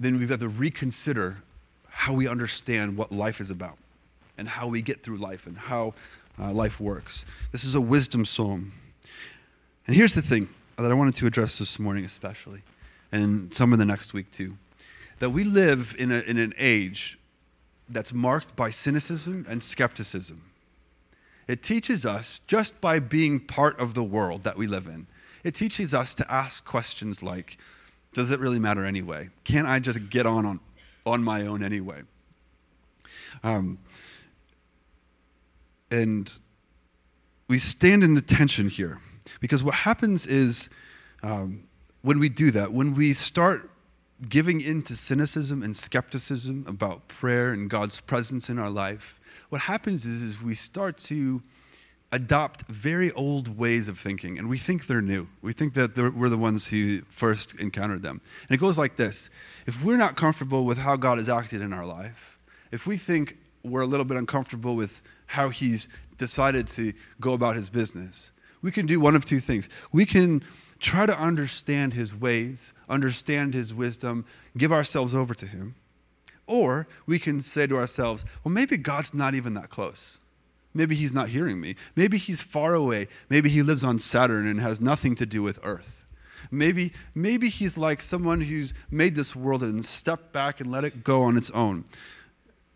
then 0.00 0.18
we've 0.18 0.28
got 0.28 0.40
to 0.40 0.48
reconsider 0.48 1.36
how 1.88 2.14
we 2.14 2.26
understand 2.26 2.96
what 2.96 3.12
life 3.12 3.40
is 3.40 3.50
about 3.50 3.76
and 4.38 4.48
how 4.48 4.68
we 4.68 4.82
get 4.82 5.02
through 5.02 5.16
life 5.16 5.46
and 5.46 5.56
how 5.56 5.94
uh, 6.40 6.52
life 6.52 6.80
works. 6.80 7.24
This 7.52 7.64
is 7.64 7.74
a 7.74 7.80
wisdom 7.80 8.24
psalm. 8.24 8.72
And 9.86 9.96
here's 9.96 10.14
the 10.14 10.22
thing 10.22 10.48
that 10.76 10.90
I 10.90 10.94
wanted 10.94 11.14
to 11.16 11.26
address 11.26 11.58
this 11.58 11.78
morning, 11.78 12.04
especially, 12.04 12.62
and 13.12 13.52
some 13.54 13.72
of 13.72 13.78
the 13.78 13.84
next 13.84 14.12
week 14.12 14.30
too 14.32 14.56
that 15.18 15.30
we 15.30 15.44
live 15.44 15.96
in, 15.98 16.12
a, 16.12 16.20
in 16.20 16.38
an 16.38 16.52
age 16.58 17.18
that's 17.88 18.12
marked 18.12 18.54
by 18.56 18.70
cynicism 18.70 19.46
and 19.48 19.62
skepticism. 19.62 20.42
It 21.48 21.62
teaches 21.62 22.04
us, 22.04 22.40
just 22.46 22.78
by 22.80 22.98
being 22.98 23.40
part 23.40 23.78
of 23.78 23.94
the 23.94 24.02
world 24.02 24.42
that 24.42 24.56
we 24.56 24.66
live 24.66 24.86
in, 24.88 25.06
it 25.44 25.54
teaches 25.54 25.94
us 25.94 26.14
to 26.16 26.30
ask 26.30 26.64
questions 26.64 27.22
like, 27.22 27.56
does 28.12 28.30
it 28.30 28.40
really 28.40 28.58
matter 28.58 28.84
anyway? 28.84 29.30
Can't 29.44 29.66
I 29.66 29.78
just 29.78 30.10
get 30.10 30.26
on 30.26 30.44
on, 30.44 30.60
on 31.04 31.22
my 31.22 31.46
own 31.46 31.62
anyway? 31.62 32.02
Um, 33.44 33.78
and 35.90 36.38
we 37.48 37.58
stand 37.58 38.02
in 38.02 38.16
attention 38.16 38.68
here 38.68 39.00
because 39.40 39.62
what 39.62 39.74
happens 39.74 40.26
is 40.26 40.68
um, 41.22 41.64
when 42.02 42.18
we 42.18 42.28
do 42.28 42.50
that, 42.52 42.72
when 42.72 42.94
we 42.94 43.12
start 43.12 43.70
giving 44.28 44.60
in 44.60 44.82
to 44.82 44.96
cynicism 44.96 45.62
and 45.62 45.76
skepticism 45.76 46.64
about 46.66 47.06
prayer 47.08 47.52
and 47.52 47.68
God's 47.68 48.00
presence 48.00 48.48
in 48.48 48.58
our 48.58 48.70
life, 48.70 49.20
what 49.50 49.60
happens 49.60 50.06
is, 50.06 50.22
is 50.22 50.42
we 50.42 50.54
start 50.54 50.96
to 50.98 51.42
adopt 52.12 52.62
very 52.68 53.12
old 53.12 53.58
ways 53.58 53.88
of 53.88 53.98
thinking, 53.98 54.38
and 54.38 54.48
we 54.48 54.58
think 54.58 54.86
they're 54.86 55.02
new. 55.02 55.26
We 55.42 55.52
think 55.52 55.74
that 55.74 55.96
we're 55.96 56.28
the 56.28 56.38
ones 56.38 56.66
who 56.66 57.02
first 57.10 57.54
encountered 57.56 58.02
them. 58.02 58.20
And 58.48 58.56
it 58.56 58.60
goes 58.60 58.78
like 58.78 58.96
this 58.96 59.28
If 59.66 59.84
we're 59.84 59.96
not 59.96 60.16
comfortable 60.16 60.64
with 60.64 60.78
how 60.78 60.96
God 60.96 61.18
has 61.18 61.28
acted 61.28 61.60
in 61.60 61.72
our 61.72 61.84
life, 61.84 62.38
if 62.72 62.86
we 62.86 62.96
think 62.96 63.36
we're 63.62 63.82
a 63.82 63.86
little 63.86 64.04
bit 64.04 64.16
uncomfortable 64.16 64.76
with 64.76 65.02
how 65.26 65.48
He's 65.48 65.88
decided 66.16 66.66
to 66.68 66.92
go 67.20 67.34
about 67.34 67.56
His 67.56 67.68
business, 67.68 68.32
we 68.62 68.70
can 68.70 68.86
do 68.86 69.00
one 69.00 69.14
of 69.14 69.24
two 69.24 69.40
things. 69.40 69.68
We 69.92 70.06
can 70.06 70.42
try 70.78 71.06
to 71.06 71.18
understand 71.18 71.94
His 71.94 72.14
ways, 72.14 72.72
understand 72.88 73.54
His 73.54 73.72
wisdom, 73.72 74.24
give 74.56 74.72
ourselves 74.72 75.14
over 75.14 75.34
to 75.34 75.46
Him. 75.46 75.74
Or 76.46 76.86
we 77.06 77.18
can 77.18 77.40
say 77.40 77.66
to 77.66 77.76
ourselves, 77.76 78.24
well, 78.44 78.52
maybe 78.52 78.76
God's 78.76 79.12
not 79.12 79.34
even 79.34 79.54
that 79.54 79.68
close. 79.70 80.18
Maybe 80.76 80.94
he's 80.94 81.12
not 81.12 81.30
hearing 81.30 81.60
me. 81.60 81.74
Maybe 81.96 82.18
he's 82.18 82.42
far 82.42 82.74
away. 82.74 83.08
Maybe 83.30 83.48
he 83.48 83.62
lives 83.62 83.82
on 83.82 83.98
Saturn 83.98 84.46
and 84.46 84.60
has 84.60 84.80
nothing 84.80 85.14
to 85.16 85.26
do 85.26 85.42
with 85.42 85.58
Earth. 85.62 86.06
Maybe, 86.50 86.92
maybe 87.14 87.48
he's 87.48 87.76
like 87.76 88.02
someone 88.02 88.42
who's 88.42 88.74
made 88.90 89.14
this 89.14 89.34
world 89.34 89.62
and 89.62 89.84
stepped 89.84 90.32
back 90.32 90.60
and 90.60 90.70
let 90.70 90.84
it 90.84 91.02
go 91.02 91.22
on 91.22 91.36
its 91.36 91.50
own. 91.50 91.86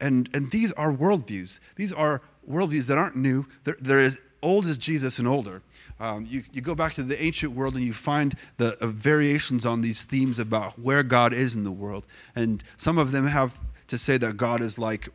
And, 0.01 0.31
and 0.33 0.51
these 0.51 0.73
are 0.73 0.91
worldviews. 0.91 1.61
These 1.77 1.93
are 1.93 2.23
worldviews 2.51 2.87
that 2.87 2.99
aren't 2.99 3.17
new. 3.17 3.47
They're, 3.65 3.77
they're 3.81 3.99
as 3.99 4.19
old 4.43 4.67
as 4.67 4.79
Jesus 4.79 5.19
and 5.19 5.29
older. 5.29 5.63
Um, 5.99 6.27
you, 6.29 6.43
you 6.53 6.63
go 6.63 6.75
back 6.75 6.95
to 6.95 7.03
the 7.03 7.23
ancient 7.23 7.53
world 7.53 7.75
and 7.75 7.85
you 7.85 7.93
find 7.93 8.35
the 8.57 8.77
uh, 8.81 8.87
variations 8.87 9.67
on 9.67 9.83
these 9.83 10.03
themes 10.05 10.39
about 10.39 10.79
where 10.79 11.03
God 11.03 11.35
is 11.35 11.55
in 11.55 11.65
the 11.65 11.71
world. 11.71 12.07
And 12.35 12.65
some 12.77 12.99
of 12.99 13.13
them 13.13 13.27
have 13.27 13.61
to 13.89 13.99
say 13.99 14.17
that 14.17 14.37
God 14.37 14.63
is 14.63 14.79
like 14.79 15.11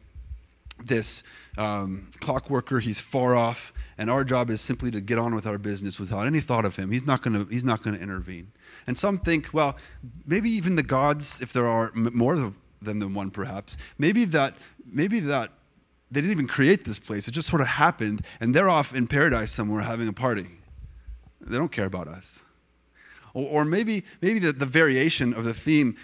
this 0.84 1.24
um, 1.58 2.10
clockworker. 2.20 2.80
He's 2.80 3.00
far 3.00 3.36
off, 3.36 3.74
and 3.98 4.10
our 4.10 4.24
job 4.24 4.50
is 4.50 4.62
simply 4.62 4.92
to 4.92 5.02
get 5.02 5.18
on 5.18 5.34
with 5.34 5.48
our 5.48 5.58
business 5.58 6.00
without 6.00 6.28
any 6.28 6.40
thought 6.40 6.66
of 6.66 6.76
him. 6.76 6.92
He's 6.92 7.06
not 7.06 7.24
going 7.24 7.46
to. 7.46 7.96
Intervene. 7.96 8.52
And 8.88 8.98
some 8.98 9.20
think, 9.20 9.50
well, 9.54 9.78
maybe 10.26 10.50
even 10.50 10.76
the 10.76 10.84
gods, 10.84 11.42
if 11.42 11.54
there 11.54 11.68
are 11.68 11.92
more 11.94 12.36
than 12.36 12.56
than 12.82 13.14
one, 13.14 13.32
perhaps, 13.32 13.78
maybe 13.98 14.26
that 14.26 14.56
maybe 14.86 15.20
that 15.22 15.52
they 16.16 16.22
didn't 16.22 16.32
even 16.32 16.48
create 16.48 16.86
this 16.86 16.98
place. 16.98 17.28
It 17.28 17.32
just 17.32 17.50
sort 17.50 17.62
of 17.62 17.68
happened, 17.68 18.26
and 18.40 18.56
they're 18.56 18.70
off 18.70 18.96
in 18.96 19.06
paradise 19.06 19.52
somewhere 19.52 19.82
having 19.82 20.08
a 20.08 20.14
party. 20.14 20.48
They 21.42 21.58
don't 21.58 21.72
care 21.72 21.86
about 21.86 22.08
us. 22.08 22.44
Or, 23.34 23.62
or 23.62 23.66
maybe 23.66 24.06
maybe 24.22 24.40
the, 24.40 24.54
the 24.54 24.66
variation 24.66 25.34
of 25.34 25.44
the 25.44 25.54
theme 25.54 25.98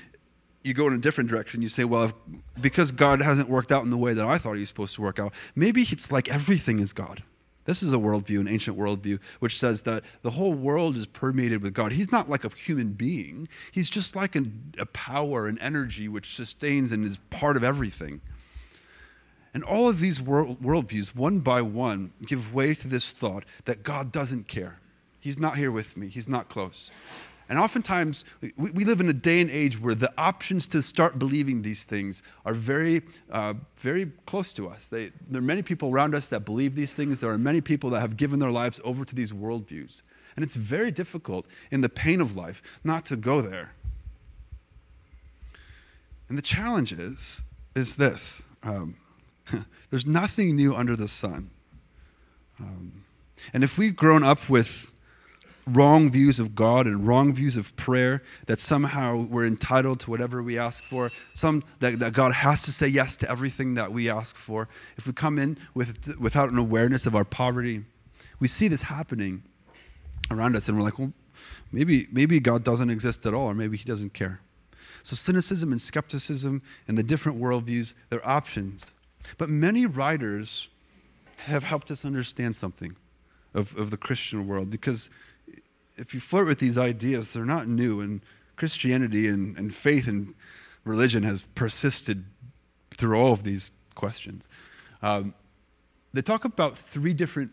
you 0.64 0.74
go 0.74 0.86
in 0.88 0.94
a 0.94 0.98
different 0.98 1.30
direction. 1.30 1.62
You 1.62 1.70
say, 1.70 1.86
well, 1.86 2.04
if, 2.04 2.14
because 2.60 2.92
God 2.92 3.22
hasn't 3.22 3.50
worked 3.50 3.72
out 3.72 3.84
in 3.84 3.90
the 3.90 3.98
way 3.98 4.14
that 4.14 4.26
I 4.26 4.38
thought 4.38 4.54
he 4.54 4.60
was 4.60 4.70
supposed 4.70 4.96
to 4.96 5.02
work 5.02 5.18
out, 5.18 5.34
maybe 5.56 5.82
it's 5.82 6.12
like 6.12 6.30
everything 6.30 6.80
is 6.80 6.94
God. 6.94 7.24
This 7.66 7.82
is 7.82 7.94
a 7.94 7.98
worldview, 7.98 8.40
an 8.40 8.48
ancient 8.48 8.78
worldview, 8.78 9.20
which 9.40 9.58
says 9.58 9.84
that 9.84 10.04
the 10.24 10.32
whole 10.32 10.54
world 10.54 10.98
is 10.98 11.06
permeated 11.06 11.62
with 11.62 11.74
God. 11.74 11.94
He's 11.94 12.12
not 12.12 12.30
like 12.30 12.44
a 12.44 12.50
human 12.50 12.94
being, 12.94 13.48
he's 13.72 13.90
just 13.90 14.16
like 14.16 14.36
an, 14.36 14.74
a 14.78 14.86
power, 14.88 15.48
an 15.48 15.58
energy 15.60 16.08
which 16.08 16.36
sustains 16.36 16.92
and 16.92 17.06
is 17.06 17.18
part 17.30 17.56
of 17.56 17.64
everything. 17.64 18.20
And 19.54 19.64
all 19.64 19.90
of 19.90 20.00
these 20.00 20.22
world, 20.22 20.62
worldviews, 20.62 21.16
one 21.16 21.40
by 21.40 21.62
one, 21.62 22.14
give 22.26 22.54
way 22.54 22.74
to 22.76 22.88
this 22.88 23.12
thought 23.12 23.44
that 23.66 23.84
God 23.84 24.12
doesn't 24.12 24.48
care. 24.48 24.80
He's 25.20 25.38
not 25.38 25.58
here 25.58 25.72
with 25.72 25.98
me, 25.98 26.08
He's 26.08 26.30
not 26.30 26.50
close. 26.50 26.92
And 27.50 27.60
oftentimes, 27.60 28.24
we, 28.40 28.72
we, 28.72 28.86
live 28.86 29.02
in 29.02 29.10
a 29.10 29.14
day 29.14 29.42
and 29.42 29.52
age 29.52 29.78
where 29.78 29.94
the 29.94 30.10
options 30.18 30.68
to 30.68 30.82
start 30.82 31.20
believing 31.20 31.64
these 31.64 31.84
things 31.84 32.24
are 32.46 32.54
very, 32.54 33.02
uh, 33.30 33.56
very 33.76 34.10
close 34.26 34.54
to 34.54 34.70
us. 34.70 34.88
They, 34.88 35.12
there 35.28 35.40
are 35.40 35.46
many 35.46 35.62
people 35.62 35.90
around 35.90 36.16
us 36.16 36.30
that 36.30 36.46
believe 36.46 36.76
these 36.76 36.94
things. 36.94 37.20
There 37.20 37.30
are 37.30 37.38
many 37.38 37.60
people 37.60 37.90
that 37.90 38.00
have 38.00 38.16
given 38.16 38.40
their 38.40 38.52
lives 38.52 38.80
over 38.86 39.04
to 39.04 39.14
these 39.14 39.34
worldviews. 39.34 40.02
And 40.38 40.46
it's 40.46 40.56
very 40.56 40.92
difficult 40.92 41.46
in 41.72 41.82
the 41.82 41.90
pain 41.90 42.22
of 42.22 42.38
life 42.38 42.62
not 42.86 43.06
to 43.08 43.18
go 43.18 43.42
there. 43.42 43.74
And 46.30 46.38
the 46.38 46.42
challenge 46.42 46.94
is, 46.94 47.44
is 47.76 47.96
this 47.96 48.44
um, 48.64 48.96
there's 49.90 50.06
nothing 50.06 50.56
new 50.56 50.76
under 50.76 50.96
the 50.96 51.08
sun. 51.08 51.50
Um, 52.60 53.04
and 53.54 53.64
if 53.64 53.78
we've 53.78 53.96
grown 53.96 54.24
up 54.24 54.50
with 54.50 54.94
wrong 55.68 56.10
views 56.10 56.40
of 56.40 56.56
God 56.56 56.88
and 56.88 57.08
wrong 57.08 57.34
views 57.34 57.56
of 57.56 57.76
prayer, 57.76 58.24
that 58.48 58.60
somehow 58.60 59.22
we're 59.22 59.46
entitled 59.46 60.00
to 60.02 60.10
whatever 60.10 60.42
we 60.42 60.58
ask 60.58 60.84
for, 60.84 61.12
some 61.34 61.64
that, 61.80 62.00
that 62.00 62.14
God 62.14 62.34
has 62.34 62.64
to 62.64 62.72
say 62.72 62.88
yes 62.88 63.16
to 63.18 63.30
everything 63.30 63.76
that 63.76 63.92
we 63.92 64.10
ask 64.10 64.36
for. 64.36 64.68
If 64.98 65.08
we 65.08 65.14
come 65.14 65.38
in 65.38 65.58
with, 65.74 66.18
without 66.20 66.50
an 66.50 66.58
awareness 66.58 67.06
of 67.06 67.16
our 67.16 67.26
poverty, 67.26 67.84
we 68.40 68.48
see 68.48 68.68
this 68.68 68.84
happening 68.84 69.44
around 70.30 70.56
us 70.56 70.68
and 70.68 70.78
we're 70.78 70.84
like, 70.84 70.98
well, 70.98 71.14
maybe, 71.72 72.08
maybe 72.12 72.40
God 72.40 72.64
doesn't 72.64 72.90
exist 72.90 73.26
at 73.26 73.34
all, 73.34 73.48
or 73.48 73.54
maybe 73.54 73.78
he 73.78 73.86
doesn't 73.86 74.14
care. 74.14 74.42
So 75.04 75.16
cynicism 75.16 75.72
and 75.72 75.82
skepticism 75.82 76.62
and 76.88 76.98
the 76.98 77.04
different 77.04 77.40
worldviews, 77.40 77.94
they're 78.10 78.28
options. 78.28 78.94
But 79.38 79.50
many 79.50 79.86
writers 79.86 80.70
have 81.38 81.64
helped 81.64 81.92
us 81.92 82.06
understand 82.06 82.56
something 82.56 82.96
of, 83.54 83.76
of 83.78 83.92
the 83.92 83.98
Christian 83.98 84.48
world 84.48 84.70
because 84.70 85.10
if 85.98 86.14
you 86.14 86.20
flirt 86.20 86.48
with 86.48 86.60
these 86.60 86.78
ideas, 86.78 87.34
they're 87.34 87.46
not 87.46 87.68
new. 87.68 88.02
And 88.02 88.22
Christianity 88.56 89.28
and, 89.28 89.58
and 89.58 89.74
faith 89.74 90.08
and 90.08 90.34
religion 90.84 91.24
has 91.24 91.48
persisted 91.56 92.26
through 92.92 93.16
all 93.16 93.34
of 93.34 93.44
these 93.44 93.72
questions. 93.96 94.48
Um, 95.02 95.34
they 96.14 96.22
talk 96.22 96.46
about 96.46 96.78
three 96.78 97.14
different 97.14 97.52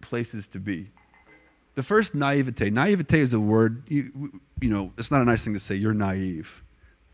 places 0.00 0.46
to 0.48 0.58
be. 0.58 0.90
The 1.74 1.82
first, 1.82 2.14
naivete. 2.14 2.70
Naivete 2.70 3.18
is 3.18 3.34
a 3.34 3.40
word, 3.40 3.82
you, 3.88 4.40
you 4.60 4.70
know, 4.70 4.92
it's 4.96 5.10
not 5.10 5.20
a 5.20 5.24
nice 5.24 5.44
thing 5.44 5.52
to 5.54 5.60
say, 5.60 5.74
you're 5.74 5.94
naive. 5.94 6.62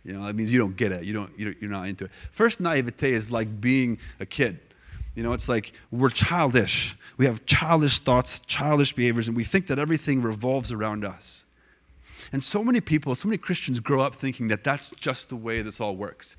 You 0.05 0.15
know, 0.15 0.27
that 0.27 0.35
means 0.35 0.53
you 0.53 0.59
don't 0.59 0.77
get 0.77 0.93
it. 0.93 1.05
You 1.05 1.13
don't, 1.13 1.39
you're 1.39 1.71
not 1.71 1.87
into 1.87 2.07
it. 2.07 2.11
First, 2.33 2.61
naivete 2.61 3.13
is 3.13 3.31
like 3.31 3.61
being 3.61 3.99
a 4.19 4.27
kid. 4.27 4.59
You 5.15 5.23
know, 5.23 5.33
it's 5.33 5.49
like 5.49 5.73
we're 5.91 6.11
childish. 6.11 6.97
We 7.19 7.27
have 7.27 7.45
childish 7.47 7.99
thoughts, 8.01 8.41
childish 8.41 8.95
behaviors, 8.95 9.29
and 9.29 9.37
we 9.37 9.45
think 9.45 9.67
that 9.69 9.79
everything 9.79 10.23
revolves 10.23 10.73
around 10.73 11.05
us. 11.05 11.45
And 12.33 12.43
so 12.43 12.65
many 12.65 12.81
people, 12.81 13.15
so 13.15 13.29
many 13.29 13.37
Christians 13.37 13.79
grow 13.79 14.01
up 14.01 14.15
thinking 14.15 14.49
that 14.49 14.65
that's 14.65 14.91
just 14.91 15.29
the 15.29 15.37
way 15.37 15.61
this 15.61 15.81
all 15.81 15.97
works. 15.97 16.37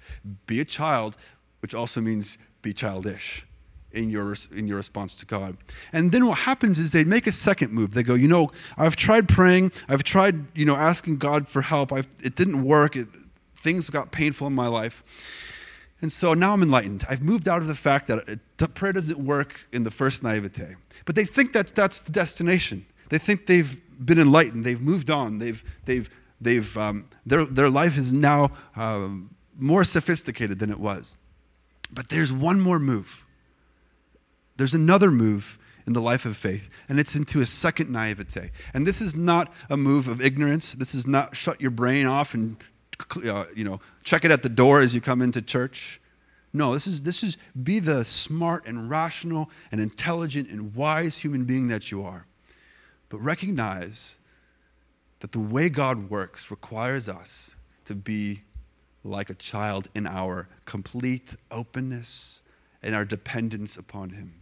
Be 0.48 0.60
a 0.60 0.66
child, 0.66 1.16
which 1.62 1.76
also 1.76 2.02
means 2.02 2.40
be 2.64 2.74
childish 2.74 3.46
in 3.92 4.10
your, 4.10 4.36
in 4.56 4.68
your 4.68 4.78
response 4.78 5.14
to 5.16 5.26
God. 5.26 5.56
And 5.92 6.12
then 6.12 6.26
what 6.26 6.40
happens 6.40 6.80
is 6.80 6.92
they 6.92 7.04
make 7.04 7.28
a 7.28 7.32
second 7.32 7.72
move. 7.72 7.94
They 7.94 8.02
go, 8.02 8.16
you 8.16 8.28
know, 8.28 8.52
I've 8.76 8.96
tried 8.96 9.30
praying, 9.30 9.72
I've 9.88 10.04
tried, 10.04 10.58
you 10.58 10.66
know, 10.66 10.76
asking 10.76 11.18
God 11.18 11.48
for 11.48 11.62
help. 11.62 11.94
I've, 11.94 12.08
it 12.24 12.36
didn't 12.36 12.64
work. 12.64 12.96
It, 12.96 13.08
things 13.64 13.90
got 13.90 14.12
painful 14.12 14.48
in 14.48 14.54
my 14.54 14.68
life. 14.68 15.04
And 16.02 16.12
so 16.12 16.34
now 16.34 16.54
I'm 16.54 16.62
enlightened. 16.62 17.06
I've 17.10 17.24
moved 17.24 17.48
out 17.48 17.62
of 17.62 17.68
the 17.68 17.76
fact 17.76 18.08
that 18.08 18.28
it, 18.28 18.74
prayer 18.76 18.92
doesn't 18.92 19.18
work 19.18 19.62
in 19.72 19.84
the 19.84 19.92
first 19.92 20.22
naivete. 20.22 20.76
But 21.06 21.16
they 21.16 21.24
think 21.24 21.54
that 21.54 21.68
that's 21.74 22.02
the 22.02 22.12
destination. 22.12 22.86
They 23.10 23.18
think 23.18 23.46
they've 23.46 23.80
been 24.06 24.20
enlightened. 24.20 24.66
They've 24.66 24.82
moved 24.82 25.10
on. 25.10 25.40
They've, 25.40 25.64
they've, 25.86 26.10
they've, 26.42 26.78
um, 26.78 27.08
their, 27.26 27.46
their 27.46 27.70
life 27.70 27.98
is 27.98 28.12
now 28.12 28.52
um, 28.76 29.34
more 29.58 29.86
sophisticated 29.86 30.60
than 30.60 30.70
it 30.70 30.80
was. 30.80 31.16
But 31.90 32.10
there's 32.10 32.34
one 32.34 32.60
more 32.60 32.80
move. 32.80 33.24
There's 34.58 34.74
another 34.74 35.10
move 35.10 35.58
in 35.88 35.94
the 35.94 36.02
life 36.02 36.26
of 36.26 36.38
faith, 36.38 36.70
and 36.88 37.00
it's 37.00 37.16
into 37.16 37.42
a 37.42 37.46
second 37.46 37.90
naivete. 37.90 38.52
And 38.74 38.88
this 38.88 39.02
is 39.02 39.16
not 39.16 39.54
a 39.70 39.78
move 39.78 40.08
of 40.08 40.22
ignorance. 40.22 40.74
This 40.74 40.96
is 40.96 41.06
not 41.06 41.36
shut 41.36 41.60
your 41.62 41.72
brain 41.72 42.06
off 42.06 42.34
and 42.34 42.58
uh, 43.26 43.46
you 43.56 43.64
know, 43.64 43.80
check 44.04 44.26
it 44.26 44.32
at 44.32 44.44
the 44.44 44.50
door 44.50 44.82
as 44.82 44.94
you 44.94 45.02
come 45.02 45.22
into 45.22 45.42
church. 45.42 46.00
No, 46.54 46.74
this 46.74 46.86
is, 46.86 47.02
this 47.02 47.24
is 47.24 47.38
be 47.62 47.80
the 47.80 48.06
smart 48.06 48.68
and 48.68 48.90
rational 48.90 49.50
and 49.72 49.82
intelligent 49.82 50.50
and 50.50 50.76
wise 50.76 51.18
human 51.18 51.46
being 51.46 51.68
that 51.70 51.92
you 51.92 52.04
are. 52.04 52.28
But 53.10 53.20
recognize 53.20 54.20
that 55.20 55.32
the 55.32 55.40
way 55.40 55.70
God 55.70 56.10
works 56.10 56.52
requires 56.52 57.10
us 57.10 57.56
to 57.86 57.96
be 57.96 58.42
like 59.04 59.30
a 59.30 59.36
child 59.36 59.90
in 59.96 60.06
our 60.08 60.48
complete 60.66 61.36
openness 61.52 62.42
and 62.82 62.96
our 62.96 63.06
dependence 63.06 63.78
upon 63.78 64.12
Him. 64.12 64.34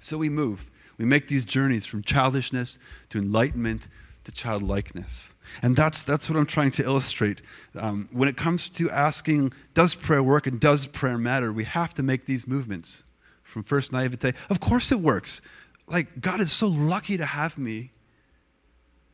So 0.00 0.18
we 0.18 0.28
move. 0.28 0.70
We 0.98 1.04
make 1.04 1.28
these 1.28 1.44
journeys 1.44 1.86
from 1.86 2.02
childishness 2.02 2.78
to 3.10 3.18
enlightenment 3.18 3.88
to 4.24 4.32
childlikeness. 4.32 5.34
And 5.62 5.76
that's, 5.76 6.02
that's 6.02 6.28
what 6.28 6.38
I'm 6.38 6.46
trying 6.46 6.70
to 6.72 6.84
illustrate. 6.84 7.42
Um, 7.74 8.08
when 8.12 8.28
it 8.28 8.36
comes 8.36 8.68
to 8.70 8.90
asking, 8.90 9.52
does 9.74 9.94
prayer 9.94 10.22
work 10.22 10.46
and 10.46 10.60
does 10.60 10.86
prayer 10.86 11.18
matter, 11.18 11.52
we 11.52 11.64
have 11.64 11.94
to 11.94 12.02
make 12.02 12.26
these 12.26 12.46
movements 12.46 13.04
from 13.42 13.62
first 13.62 13.92
naivete. 13.92 14.32
Of 14.48 14.60
course 14.60 14.92
it 14.92 15.00
works. 15.00 15.40
Like, 15.86 16.20
God 16.20 16.40
is 16.40 16.52
so 16.52 16.68
lucky 16.68 17.16
to 17.16 17.26
have 17.26 17.58
me. 17.58 17.90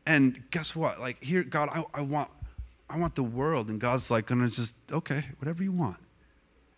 And 0.07 0.42
guess 0.51 0.77
what? 0.77 1.01
Like, 1.01 1.23
here, 1.23 1.42
God, 1.42 1.68
I, 1.73 1.85
I 1.94 2.03
want 2.03 2.31
I 2.90 2.97
want 2.97 3.14
the 3.14 3.23
world. 3.23 3.68
And 3.68 3.81
God's 3.81 4.11
like, 4.11 4.27
gonna 4.27 4.49
just, 4.49 4.75
okay, 4.90 5.23
whatever 5.38 5.62
you 5.62 5.73
want. 5.73 5.99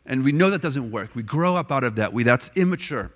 And 0.06 0.24
we 0.24 0.32
know 0.32 0.50
that 0.50 0.62
doesn't 0.62 0.90
work. 0.90 1.14
We 1.14 1.22
grow 1.22 1.56
up 1.56 1.70
out 1.70 1.84
of 1.84 1.96
that. 1.96 2.12
We 2.12 2.22
that's 2.24 2.50
immature. 2.56 3.12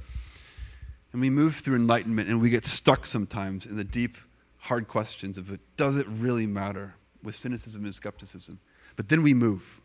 And 1.13 1.21
we 1.21 1.31
move 1.31 1.57
through 1.57 1.77
enlightenment 1.77 2.29
and 2.29 2.41
we 2.41 2.51
get 2.51 2.65
stuck 2.65 3.07
sometimes 3.07 3.67
in 3.67 3.77
the 3.77 3.85
deep, 3.85 4.17
hard 4.65 4.89
questions 4.89 5.37
of 5.37 5.59
does 5.77 5.99
it 5.99 6.07
really 6.09 6.47
matter 6.47 6.95
with 7.23 7.37
cynicism 7.37 7.85
and 7.85 7.95
skepticism. 7.95 8.59
But 8.97 9.11
then 9.11 9.23
we 9.23 9.35
move. 9.35 9.81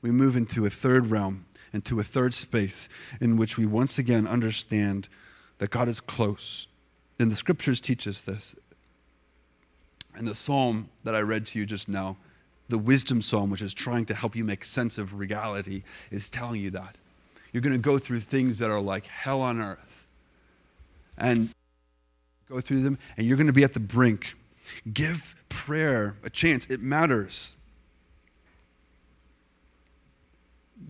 We 0.00 0.12
move 0.12 0.36
into 0.36 0.64
a 0.64 0.70
third 0.70 1.08
realm, 1.08 1.46
into 1.72 1.98
a 1.98 2.04
third 2.04 2.32
space 2.32 2.88
in 3.20 3.36
which 3.36 3.58
we 3.58 3.66
once 3.66 3.98
again 3.98 4.28
understand 4.28 5.08
that 5.58 5.70
God 5.70 5.88
is 5.88 5.98
close. 5.98 6.68
And 7.18 7.32
the 7.32 7.36
scriptures 7.36 7.80
teach 7.80 8.06
us 8.06 8.20
this. 8.20 8.54
And 10.14 10.26
the 10.26 10.36
psalm 10.36 10.88
that 11.02 11.16
I 11.16 11.20
read 11.20 11.46
to 11.46 11.58
you 11.58 11.66
just 11.66 11.88
now, 11.88 12.16
the 12.68 12.78
wisdom 12.78 13.22
psalm, 13.22 13.50
which 13.50 13.62
is 13.62 13.74
trying 13.74 14.04
to 14.06 14.14
help 14.14 14.36
you 14.36 14.44
make 14.44 14.64
sense 14.64 14.98
of 14.98 15.18
reality, 15.18 15.82
is 16.12 16.30
telling 16.30 16.60
you 16.60 16.70
that. 16.70 16.96
You're 17.52 17.62
going 17.62 17.74
to 17.74 17.78
go 17.78 17.98
through 17.98 18.20
things 18.20 18.58
that 18.58 18.70
are 18.70 18.80
like 18.80 19.06
hell 19.06 19.40
on 19.40 19.60
earth 19.60 20.06
and 21.18 21.50
go 22.52 22.60
through 22.60 22.82
them, 22.82 22.98
and 23.16 23.26
you're 23.26 23.36
going 23.36 23.46
to 23.46 23.52
be 23.52 23.64
at 23.64 23.74
the 23.74 23.80
brink. 23.80 24.34
Give 24.92 25.34
prayer 25.48 26.16
a 26.22 26.30
chance, 26.30 26.66
it 26.66 26.80
matters. 26.80 27.56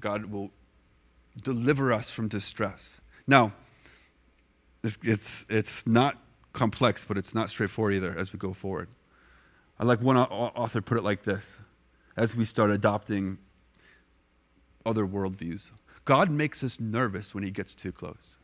God 0.00 0.26
will 0.26 0.50
deliver 1.42 1.92
us 1.92 2.10
from 2.10 2.28
distress. 2.28 3.00
Now, 3.26 3.52
it's, 4.82 5.46
it's 5.48 5.86
not 5.86 6.18
complex, 6.52 7.04
but 7.04 7.16
it's 7.16 7.34
not 7.34 7.50
straightforward 7.50 7.94
either 7.94 8.16
as 8.18 8.32
we 8.32 8.38
go 8.38 8.52
forward. 8.52 8.88
I 9.78 9.84
like 9.84 10.00
one 10.00 10.16
author 10.16 10.80
put 10.80 10.98
it 10.98 11.04
like 11.04 11.22
this 11.22 11.58
as 12.16 12.36
we 12.36 12.44
start 12.44 12.70
adopting 12.70 13.38
other 14.84 15.06
worldviews 15.06 15.70
God 16.04 16.30
makes 16.30 16.64
us 16.64 16.80
nervous 16.80 17.32
when 17.32 17.44
he 17.44 17.50
gets 17.50 17.76
too 17.76 17.92
close. 17.92 18.36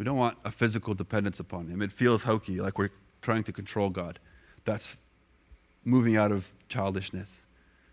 We 0.00 0.04
don't 0.04 0.16
want 0.16 0.38
a 0.46 0.50
physical 0.50 0.94
dependence 0.94 1.40
upon 1.40 1.68
Him. 1.68 1.82
It 1.82 1.92
feels 1.92 2.22
hokey, 2.22 2.58
like 2.58 2.78
we're 2.78 2.88
trying 3.20 3.44
to 3.44 3.52
control 3.52 3.90
God. 3.90 4.18
That's 4.64 4.96
moving 5.84 6.16
out 6.16 6.32
of 6.32 6.50
childishness. 6.70 7.42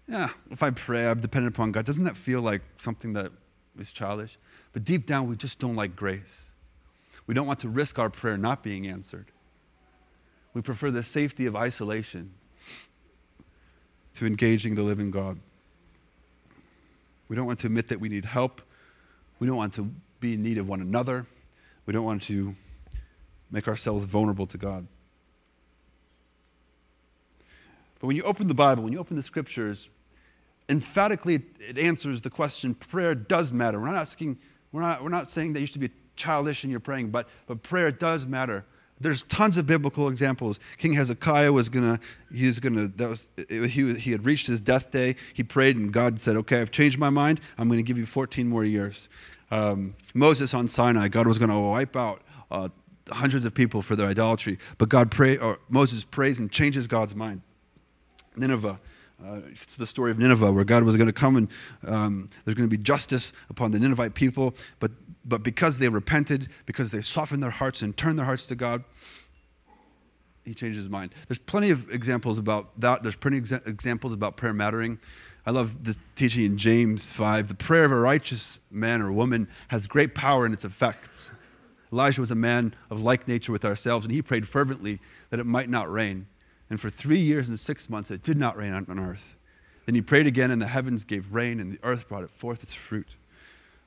Yeah, 0.07 0.29
if 0.49 0.63
I 0.63 0.69
pray, 0.69 1.05
I'm 1.05 1.19
dependent 1.19 1.53
upon 1.53 1.73
God. 1.73 1.83
Doesn't 1.83 2.05
that 2.05 2.15
feel 2.15 2.39
like 2.39 2.61
something 2.77 3.11
that 3.11 3.33
is 3.77 3.91
childish? 3.91 4.37
But 4.71 4.85
deep 4.85 5.05
down, 5.05 5.27
we 5.27 5.35
just 5.35 5.59
don't 5.59 5.75
like 5.75 5.97
grace. 5.97 6.45
We 7.25 7.33
don't 7.33 7.45
want 7.45 7.59
to 7.59 7.67
risk 7.67 7.99
our 7.99 8.09
prayer 8.09 8.37
not 8.37 8.63
being 8.63 8.87
answered. 8.87 9.25
We 10.53 10.61
prefer 10.61 10.91
the 10.91 11.03
safety 11.03 11.45
of 11.45 11.57
isolation 11.57 12.31
to 14.15 14.25
engaging 14.25 14.75
the 14.75 14.83
living 14.83 15.11
God. 15.11 15.39
We 17.27 17.35
don't 17.35 17.47
want 17.47 17.59
to 17.59 17.67
admit 17.67 17.89
that 17.89 17.99
we 17.99 18.07
need 18.07 18.23
help. 18.23 18.61
We 19.39 19.47
don't 19.47 19.57
want 19.57 19.73
to 19.73 19.91
be 20.21 20.35
in 20.35 20.43
need 20.43 20.57
of 20.57 20.69
one 20.69 20.79
another. 20.79 21.25
We 21.87 21.93
don't 21.93 22.05
want 22.05 22.21
to 22.23 22.53
make 23.49 23.67
ourselves 23.67 24.05
vulnerable 24.05 24.45
to 24.47 24.57
God. 24.57 24.85
But 27.99 28.07
when 28.07 28.15
you 28.15 28.23
open 28.23 28.47
the 28.47 28.53
Bible, 28.53 28.83
when 28.83 28.93
you 28.93 28.99
open 28.99 29.15
the 29.15 29.23
scriptures, 29.23 29.89
emphatically 30.69 31.41
it, 31.59 31.79
answers 31.79 32.21
the 32.21 32.29
question 32.29 32.75
prayer 32.75 33.15
does 33.15 33.51
matter. 33.51 33.79
We're 33.79 33.87
not 33.87 33.95
asking, 33.95 34.37
we're 34.71 34.81
not, 34.81 35.01
we're 35.01 35.09
not 35.09 35.31
saying 35.31 35.53
that 35.53 35.61
you 35.61 35.65
should 35.65 35.81
be 35.81 35.89
childish 36.17 36.63
in 36.63 36.69
your 36.69 36.81
praying, 36.81 37.09
but, 37.09 37.27
but 37.47 37.63
prayer 37.63 37.89
does 37.89 38.27
matter. 38.27 38.65
There's 38.99 39.23
tons 39.23 39.57
of 39.57 39.65
biblical 39.65 40.09
examples. 40.09 40.59
King 40.77 40.93
Hezekiah 40.93 41.53
was 41.53 41.69
gonna, 41.69 41.99
he 42.33 42.47
was 42.47 42.59
gonna, 42.59 42.87
that 42.87 43.07
was, 43.07 43.29
it, 43.37 43.69
he, 43.69 43.93
he 43.93 44.11
had 44.11 44.25
reached 44.25 44.47
his 44.47 44.59
death 44.59 44.91
day. 44.91 45.15
He 45.33 45.43
prayed, 45.43 45.77
and 45.77 45.93
God 45.93 46.19
said, 46.19 46.35
"Okay, 46.35 46.59
I've 46.59 46.71
changed 46.71 46.97
my 46.97 47.11
mind. 47.11 47.39
I'm 47.59 47.67
going 47.67 47.77
to 47.77 47.83
give 47.83 47.99
you 47.99 48.07
14 48.07 48.47
more 48.47 48.65
years." 48.65 49.07
Um, 49.51 49.95
Moses 50.13 50.53
on 50.53 50.67
Sinai, 50.67 51.07
God 51.07 51.27
was 51.27 51.37
going 51.37 51.51
to 51.51 51.57
wipe 51.59 51.95
out 51.95 52.21
uh, 52.51 52.69
hundreds 53.09 53.45
of 53.45 53.53
people 53.53 53.81
for 53.81 53.95
their 53.95 54.07
idolatry, 54.07 54.59
but 54.77 54.89
God 54.89 55.11
pray, 55.11 55.37
or 55.37 55.59
Moses 55.69 56.03
prays 56.03 56.39
and 56.39 56.51
changes 56.51 56.87
God's 56.87 57.15
mind. 57.15 57.41
Nineveh, 58.35 58.79
uh, 59.25 59.39
it's 59.49 59.75
the 59.75 59.87
story 59.87 60.11
of 60.11 60.19
Nineveh, 60.19 60.51
where 60.51 60.63
God 60.63 60.83
was 60.83 60.95
going 60.95 61.07
to 61.07 61.13
come 61.13 61.35
and 61.37 61.47
um, 61.85 62.29
there's 62.45 62.55
going 62.55 62.69
to 62.69 62.77
be 62.77 62.81
justice 62.81 63.33
upon 63.49 63.71
the 63.71 63.79
Ninevite 63.79 64.13
people, 64.13 64.53
but 64.79 64.91
but 65.27 65.43
because 65.43 65.77
they 65.77 65.89
repented, 65.89 66.47
because 66.65 66.91
they 66.91 67.01
softened 67.01 67.43
their 67.43 67.49
hearts 67.49 67.81
and 67.81 67.95
turned 67.97 68.17
their 68.17 68.25
hearts 68.25 68.47
to 68.47 68.55
God, 68.55 68.85
he 70.45 70.53
changed 70.53 70.77
his 70.77 70.89
mind. 70.89 71.13
There's 71.27 71.37
plenty 71.37 71.69
of 71.69 71.89
examples 71.89 72.37
about 72.37 72.79
that. 72.79 73.03
There's 73.03 73.17
plenty 73.17 73.41
exa- 73.41 73.67
examples 73.67 74.13
about 74.13 74.37
prayer 74.37 74.53
mattering. 74.53 74.99
I 75.47 75.51
love 75.51 75.85
the 75.85 75.95
teaching 76.17 76.43
in 76.43 76.57
James 76.57 77.09
5. 77.09 77.47
The 77.47 77.55
prayer 77.55 77.85
of 77.85 77.93
a 77.93 77.95
righteous 77.95 78.59
man 78.69 79.01
or 79.01 79.13
woman 79.13 79.47
has 79.69 79.87
great 79.87 80.13
power 80.13 80.45
in 80.45 80.51
its 80.51 80.65
effects. 80.65 81.31
Elijah 81.89 82.19
was 82.19 82.31
a 82.31 82.35
man 82.35 82.75
of 82.89 83.01
like 83.01 83.29
nature 83.29 83.53
with 83.53 83.63
ourselves, 83.63 84.03
and 84.03 84.13
he 84.13 84.21
prayed 84.21 84.45
fervently 84.45 84.99
that 85.29 85.39
it 85.39 85.45
might 85.45 85.69
not 85.69 85.89
rain. 85.89 86.27
And 86.69 86.81
for 86.81 86.89
three 86.89 87.19
years 87.19 87.47
and 87.47 87.57
six 87.57 87.89
months, 87.89 88.11
it 88.11 88.23
did 88.23 88.35
not 88.35 88.57
rain 88.57 88.73
on 88.73 88.99
earth. 88.99 89.37
Then 89.85 89.95
he 89.95 90.01
prayed 90.01 90.27
again, 90.27 90.51
and 90.51 90.61
the 90.61 90.67
heavens 90.67 91.05
gave 91.05 91.33
rain, 91.33 91.61
and 91.61 91.71
the 91.71 91.79
earth 91.81 92.09
brought 92.09 92.29
forth 92.31 92.61
its 92.61 92.73
fruit. 92.73 93.07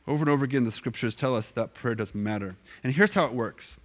Over 0.08 0.22
and 0.22 0.30
over 0.30 0.46
again, 0.46 0.64
the 0.64 0.72
scriptures 0.72 1.14
tell 1.14 1.36
us 1.36 1.50
that 1.50 1.74
prayer 1.74 1.94
doesn't 1.94 2.22
matter. 2.22 2.56
And 2.82 2.94
here's 2.94 3.12
how 3.12 3.26
it 3.26 3.34
works. 3.34 3.76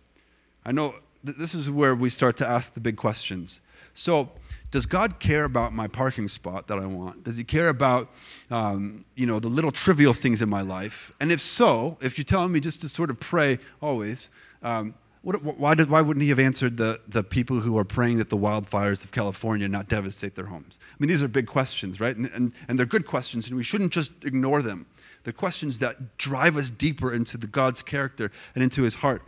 I 0.66 0.72
know 0.72 0.96
this 1.26 1.54
is 1.54 1.70
where 1.70 1.94
we 1.94 2.10
start 2.10 2.38
to 2.38 2.48
ask 2.48 2.74
the 2.74 2.80
big 2.80 2.96
questions. 2.96 3.60
So, 3.94 4.32
does 4.76 4.86
God 4.86 5.22
care 5.22 5.46
about 5.46 5.72
my 5.72 5.88
parking 5.88 6.28
spot 6.28 6.68
that 6.68 6.78
I 6.80 6.86
want? 6.86 7.24
Does 7.24 7.38
He 7.38 7.46
care 7.46 7.70
about, 7.70 8.12
um, 8.52 9.06
you 9.16 9.26
know, 9.26 9.40
the 9.40 9.48
little 9.48 9.72
trivial 9.72 10.12
things 10.12 10.42
in 10.42 10.50
my 10.50 10.60
life? 10.60 11.14
And 11.22 11.32
if 11.32 11.40
so, 11.40 11.98
if 12.02 12.18
you're 12.18 12.26
telling 12.26 12.52
me 12.52 12.60
just 12.60 12.82
to 12.82 12.90
sort 12.90 13.10
of 13.10 13.18
pray 13.18 13.60
always, 13.82 14.30
um, 14.64 14.94
what, 15.22 15.42
why, 15.42 15.76
did, 15.76 15.90
why 15.90 16.02
wouldn't 16.02 16.22
He 16.24 16.28
have 16.28 16.40
answered 16.40 16.76
the, 16.76 17.00
the 17.08 17.24
people 17.24 17.62
who 17.62 17.78
are 17.78 17.86
praying 17.86 18.18
that 18.18 18.30
the 18.30 18.36
wildfires 18.36 19.06
of 19.06 19.14
California 19.14 19.70
not 19.70 19.88
devastate 19.88 20.36
their 20.36 20.48
homes? 20.48 20.78
I 20.92 20.96
mean, 21.00 21.08
these 21.08 21.24
are 21.24 21.30
big 21.30 21.48
questions, 21.48 22.02
right? 22.02 22.18
And, 22.18 22.30
and, 22.34 22.54
and 22.68 22.78
they're 22.78 22.86
good 22.86 23.08
questions, 23.08 23.48
and 23.48 23.56
we 23.56 23.64
shouldn't 23.64 23.94
just 23.94 24.12
ignore 24.26 24.62
them. 24.62 24.88
They're 25.24 25.32
questions 25.32 25.80
that 25.80 26.18
drive 26.18 26.58
us 26.58 26.70
deeper 26.70 27.14
into 27.14 27.38
the 27.38 27.48
God's 27.48 27.82
character 27.82 28.30
and 28.54 28.62
into 28.62 28.82
His 28.82 28.96
heart. 28.96 29.22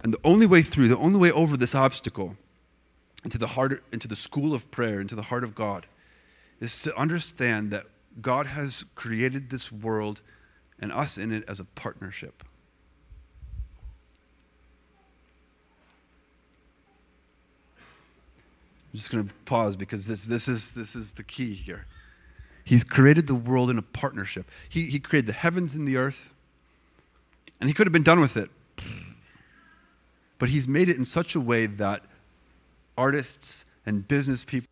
And 0.00 0.10
the 0.10 0.20
only 0.24 0.46
way 0.46 0.62
through, 0.62 0.88
the 0.88 0.96
only 0.96 1.18
way 1.18 1.30
over 1.32 1.58
this 1.58 1.74
obstacle 1.74 2.38
into 3.24 3.38
the 3.38 3.46
heart, 3.46 3.82
into 3.92 4.06
the 4.06 4.16
school 4.16 4.54
of 4.54 4.70
prayer, 4.70 5.00
into 5.00 5.14
the 5.14 5.22
heart 5.22 5.44
of 5.44 5.54
God, 5.54 5.86
is 6.60 6.82
to 6.82 6.96
understand 6.96 7.70
that 7.70 7.86
God 8.20 8.46
has 8.46 8.84
created 8.94 9.50
this 9.50 9.72
world 9.72 10.20
and 10.78 10.92
us 10.92 11.18
in 11.18 11.32
it 11.32 11.44
as 11.48 11.58
a 11.58 11.64
partnership. 11.64 12.44
I'm 18.92 18.98
just 18.98 19.10
going 19.10 19.26
to 19.26 19.34
pause 19.46 19.74
because 19.74 20.06
this, 20.06 20.24
this, 20.26 20.46
is, 20.46 20.72
this 20.72 20.94
is 20.94 21.12
the 21.12 21.24
key 21.24 21.54
here. 21.54 21.86
He's 22.64 22.84
created 22.84 23.26
the 23.26 23.34
world 23.34 23.68
in 23.68 23.76
a 23.76 23.82
partnership. 23.82 24.48
He, 24.68 24.86
he 24.86 25.00
created 25.00 25.26
the 25.26 25.34
heavens 25.34 25.74
and 25.74 25.86
the 25.88 25.96
earth, 25.96 26.32
and 27.60 27.68
he 27.68 27.74
could 27.74 27.86
have 27.86 27.92
been 27.92 28.04
done 28.04 28.20
with 28.20 28.36
it. 28.36 28.50
But 30.38 30.48
he's 30.48 30.68
made 30.68 30.88
it 30.88 30.96
in 30.96 31.04
such 31.04 31.34
a 31.34 31.40
way 31.40 31.66
that 31.66 32.02
artists 32.96 33.64
and 33.86 34.06
business 34.06 34.44
people, 34.44 34.68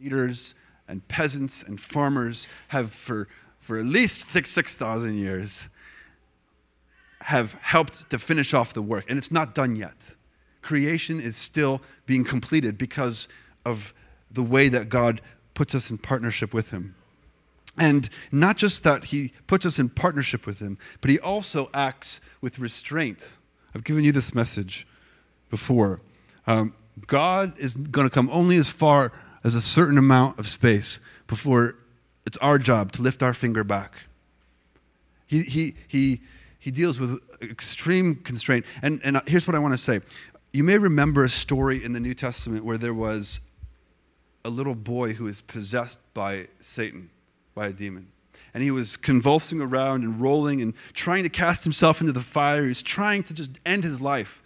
leaders 0.00 0.54
and 0.88 1.06
peasants 1.08 1.62
and 1.62 1.80
farmers 1.80 2.48
have 2.68 2.90
for, 2.92 3.28
for 3.60 3.78
at 3.78 3.84
least 3.84 4.28
6,000 4.30 5.18
years 5.18 5.68
have 7.22 7.54
helped 7.60 8.10
to 8.10 8.18
finish 8.18 8.52
off 8.52 8.74
the 8.74 8.82
work. 8.82 9.04
And 9.08 9.16
it's 9.16 9.30
not 9.30 9.54
done 9.54 9.76
yet. 9.76 9.94
Creation 10.60 11.20
is 11.20 11.36
still 11.36 11.80
being 12.06 12.24
completed 12.24 12.76
because 12.76 13.28
of 13.64 13.94
the 14.30 14.42
way 14.42 14.68
that 14.68 14.88
God 14.88 15.20
puts 15.54 15.74
us 15.74 15.90
in 15.90 15.98
partnership 15.98 16.52
with 16.52 16.70
Him. 16.70 16.94
And 17.78 18.08
not 18.30 18.56
just 18.56 18.82
that 18.84 19.06
He 19.06 19.32
puts 19.46 19.64
us 19.64 19.78
in 19.78 19.88
partnership 19.88 20.46
with 20.46 20.58
Him, 20.58 20.78
but 21.00 21.10
He 21.10 21.18
also 21.18 21.70
acts 21.72 22.20
with 22.40 22.58
restraint. 22.58 23.30
I've 23.74 23.84
given 23.84 24.04
you 24.04 24.12
this 24.12 24.34
message 24.34 24.86
before. 25.48 26.00
Um, 26.46 26.74
God 27.06 27.58
is 27.58 27.76
going 27.76 28.06
to 28.06 28.14
come 28.14 28.28
only 28.30 28.56
as 28.56 28.68
far 28.68 29.12
as 29.44 29.54
a 29.54 29.60
certain 29.60 29.98
amount 29.98 30.38
of 30.38 30.48
space 30.48 31.00
before 31.26 31.76
it's 32.26 32.38
our 32.38 32.58
job 32.58 32.92
to 32.92 33.02
lift 33.02 33.22
our 33.22 33.34
finger 33.34 33.64
back. 33.64 33.92
He, 35.26 35.42
he, 35.42 35.74
he, 35.88 36.20
he 36.58 36.70
deals 36.70 37.00
with 37.00 37.18
extreme 37.42 38.16
constraint. 38.16 38.64
And, 38.82 39.00
and 39.02 39.16
uh, 39.16 39.22
here's 39.26 39.46
what 39.46 39.56
I 39.56 39.58
want 39.58 39.74
to 39.74 39.78
say. 39.78 40.00
You 40.52 40.62
may 40.62 40.78
remember 40.78 41.24
a 41.24 41.28
story 41.28 41.82
in 41.82 41.92
the 41.92 42.00
New 42.00 42.14
Testament 42.14 42.64
where 42.64 42.78
there 42.78 42.94
was 42.94 43.40
a 44.44 44.50
little 44.50 44.74
boy 44.74 45.14
who 45.14 45.24
was 45.24 45.40
possessed 45.40 45.98
by 46.14 46.48
Satan, 46.60 47.10
by 47.54 47.68
a 47.68 47.72
demon. 47.72 48.08
and 48.54 48.62
he 48.62 48.70
was 48.70 48.96
convulsing 48.96 49.60
around 49.60 50.04
and 50.04 50.20
rolling 50.20 50.60
and 50.60 50.74
trying 50.92 51.22
to 51.22 51.28
cast 51.28 51.64
himself 51.64 52.00
into 52.00 52.12
the 52.12 52.20
fire. 52.20 52.62
He 52.62 52.68
was 52.68 52.82
trying 52.82 53.22
to 53.24 53.34
just 53.34 53.50
end 53.64 53.84
his 53.84 54.00
life. 54.00 54.42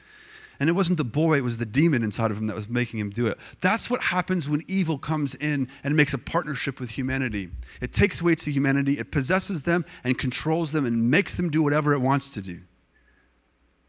And 0.59 0.69
it 0.71 0.73
wasn't 0.73 0.99
the 0.99 1.05
boy, 1.05 1.39
it 1.39 1.45
was 1.45 1.59
the 1.59 1.67
demon 1.67 2.03
inside 2.03 2.31
of 2.31 2.39
him 2.39 2.47
that 2.47 2.57
was 2.57 2.69
making 2.69 2.99
him 2.99 3.11
do 3.11 3.27
it. 3.27 3.39
That's 3.61 3.91
what 3.91 4.03
happens 4.03 4.49
when 4.49 4.63
evil 4.67 4.99
comes 4.99 5.35
in 5.35 5.69
and 5.85 5.95
makes 5.95 6.15
a 6.15 6.19
partnership 6.19 6.81
with 6.81 6.91
humanity. 6.91 7.51
It 7.81 7.93
takes 7.93 8.21
away 8.21 8.37
to 8.37 8.51
humanity, 8.51 8.95
it 8.95 9.11
possesses 9.11 9.63
them 9.63 9.85
and 10.03 10.19
controls 10.19 10.73
them 10.73 10.87
and 10.87 11.11
makes 11.11 11.35
them 11.35 11.51
do 11.51 11.63
whatever 11.63 11.93
it 11.93 12.01
wants 12.01 12.31
to 12.31 12.41
do. 12.41 12.61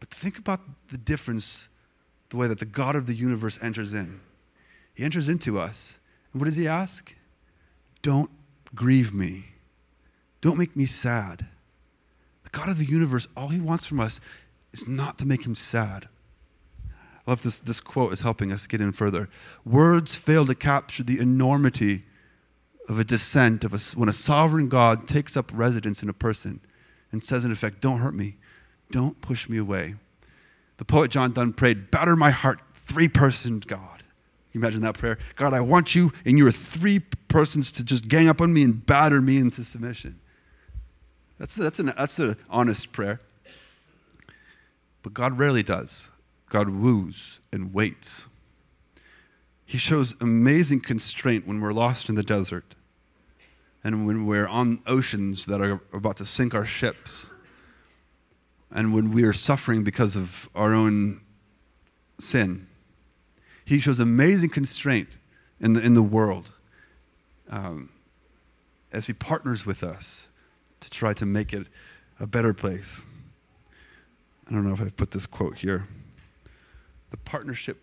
But 0.00 0.10
think 0.10 0.38
about 0.38 0.60
the 0.90 0.98
difference, 0.98 1.68
the 2.30 2.36
way 2.36 2.46
that 2.46 2.58
the 2.58 2.66
God 2.66 2.96
of 2.96 3.06
the 3.06 3.14
universe 3.14 3.58
enters 3.62 3.94
in. 3.94 4.20
He 4.94 5.04
enters 5.04 5.28
into 5.28 5.58
us. 5.58 5.98
And 6.32 6.40
what 6.40 6.46
does 6.46 6.56
he 6.56 6.68
ask? 6.68 7.14
Don't 8.02 8.30
grieve 8.74 9.14
me. 9.14 9.46
Don't 10.40 10.58
make 10.58 10.76
me 10.76 10.86
sad. 10.86 11.46
The 12.44 12.50
God 12.50 12.68
of 12.68 12.78
the 12.78 12.84
universe, 12.84 13.26
all 13.36 13.48
he 13.48 13.60
wants 13.60 13.86
from 13.86 14.00
us 14.00 14.20
is 14.72 14.86
not 14.86 15.18
to 15.18 15.26
make 15.26 15.44
him 15.44 15.54
sad. 15.54 16.08
I 17.28 17.32
love 17.32 17.42
this, 17.42 17.58
this 17.58 17.78
quote 17.78 18.14
is 18.14 18.22
helping 18.22 18.50
us 18.54 18.66
get 18.66 18.80
in 18.80 18.90
further. 18.90 19.28
Words 19.62 20.14
fail 20.14 20.46
to 20.46 20.54
capture 20.54 21.02
the 21.02 21.18
enormity 21.18 22.04
of 22.88 22.98
a 22.98 23.04
descent 23.04 23.64
of 23.64 23.74
a, 23.74 23.78
when 23.98 24.08
a 24.08 24.14
sovereign 24.14 24.70
God 24.70 25.06
takes 25.06 25.36
up 25.36 25.50
residence 25.52 26.02
in 26.02 26.08
a 26.08 26.14
person 26.14 26.60
and 27.12 27.22
says, 27.22 27.44
in 27.44 27.52
effect, 27.52 27.82
Don't 27.82 27.98
hurt 27.98 28.14
me, 28.14 28.36
don't 28.90 29.20
push 29.20 29.46
me 29.46 29.58
away. 29.58 29.96
The 30.78 30.86
poet 30.86 31.10
John 31.10 31.32
Donne 31.32 31.52
prayed, 31.52 31.90
Batter 31.90 32.16
my 32.16 32.30
heart, 32.30 32.60
three 32.72 33.08
personed 33.08 33.66
God. 33.66 34.02
You 34.54 34.62
imagine 34.62 34.80
that 34.80 34.96
prayer? 34.96 35.18
God, 35.36 35.52
I 35.52 35.60
want 35.60 35.94
you 35.94 36.14
and 36.24 36.38
your 36.38 36.50
three 36.50 37.00
persons 37.28 37.70
to 37.72 37.84
just 37.84 38.08
gang 38.08 38.30
up 38.30 38.40
on 38.40 38.54
me 38.54 38.62
and 38.62 38.86
batter 38.86 39.20
me 39.20 39.36
into 39.36 39.64
submission. 39.64 40.18
That's, 41.38 41.54
that's, 41.54 41.78
an, 41.78 41.92
that's 41.94 42.18
an 42.18 42.36
honest 42.48 42.90
prayer. 42.90 43.20
But 45.02 45.12
God 45.12 45.38
rarely 45.38 45.62
does. 45.62 46.10
God 46.48 46.68
woos 46.70 47.40
and 47.52 47.72
waits. 47.74 48.26
He 49.64 49.78
shows 49.78 50.14
amazing 50.20 50.80
constraint 50.80 51.46
when 51.46 51.60
we're 51.60 51.72
lost 51.72 52.08
in 52.08 52.14
the 52.14 52.22
desert 52.22 52.74
and 53.84 54.06
when 54.06 54.26
we're 54.26 54.48
on 54.48 54.80
oceans 54.86 55.46
that 55.46 55.60
are 55.60 55.80
about 55.92 56.16
to 56.16 56.24
sink 56.24 56.54
our 56.54 56.66
ships 56.66 57.32
and 58.70 58.94
when 58.94 59.12
we 59.12 59.24
are 59.24 59.32
suffering 59.32 59.84
because 59.84 60.16
of 60.16 60.48
our 60.54 60.74
own 60.74 61.20
sin. 62.18 62.66
He 63.64 63.80
shows 63.80 64.00
amazing 64.00 64.50
constraint 64.50 65.18
in 65.60 65.74
the, 65.74 65.82
in 65.82 65.94
the 65.94 66.02
world 66.02 66.52
um, 67.50 67.90
as 68.92 69.06
He 69.06 69.12
partners 69.12 69.66
with 69.66 69.82
us 69.82 70.28
to 70.80 70.90
try 70.90 71.12
to 71.12 71.26
make 71.26 71.52
it 71.52 71.66
a 72.20 72.26
better 72.26 72.54
place. 72.54 73.00
I 74.48 74.54
don't 74.54 74.66
know 74.66 74.72
if 74.72 74.80
I've 74.80 74.96
put 74.96 75.10
this 75.10 75.26
quote 75.26 75.58
here. 75.58 75.86
The 77.10 77.16
partnership, 77.16 77.80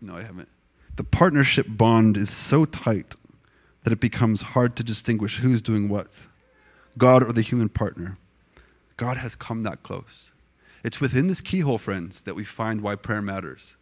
no, 0.00 0.16
I 0.16 0.22
haven't. 0.22 0.48
The 0.96 1.04
partnership 1.04 1.66
bond 1.68 2.16
is 2.16 2.30
so 2.30 2.64
tight 2.64 3.14
that 3.84 3.92
it 3.92 4.00
becomes 4.00 4.42
hard 4.42 4.76
to 4.76 4.82
distinguish 4.82 5.38
who's 5.38 5.62
doing 5.62 5.88
what 5.88 6.08
God 6.98 7.22
or 7.22 7.32
the 7.32 7.42
human 7.42 7.68
partner. 7.68 8.18
God 8.96 9.18
has 9.18 9.36
come 9.36 9.62
that 9.62 9.82
close. 9.82 10.32
It's 10.82 11.00
within 11.00 11.28
this 11.28 11.40
keyhole, 11.40 11.78
friends, 11.78 12.22
that 12.22 12.34
we 12.34 12.44
find 12.44 12.80
why 12.80 12.96
prayer 12.96 13.20
matters. 13.20 13.76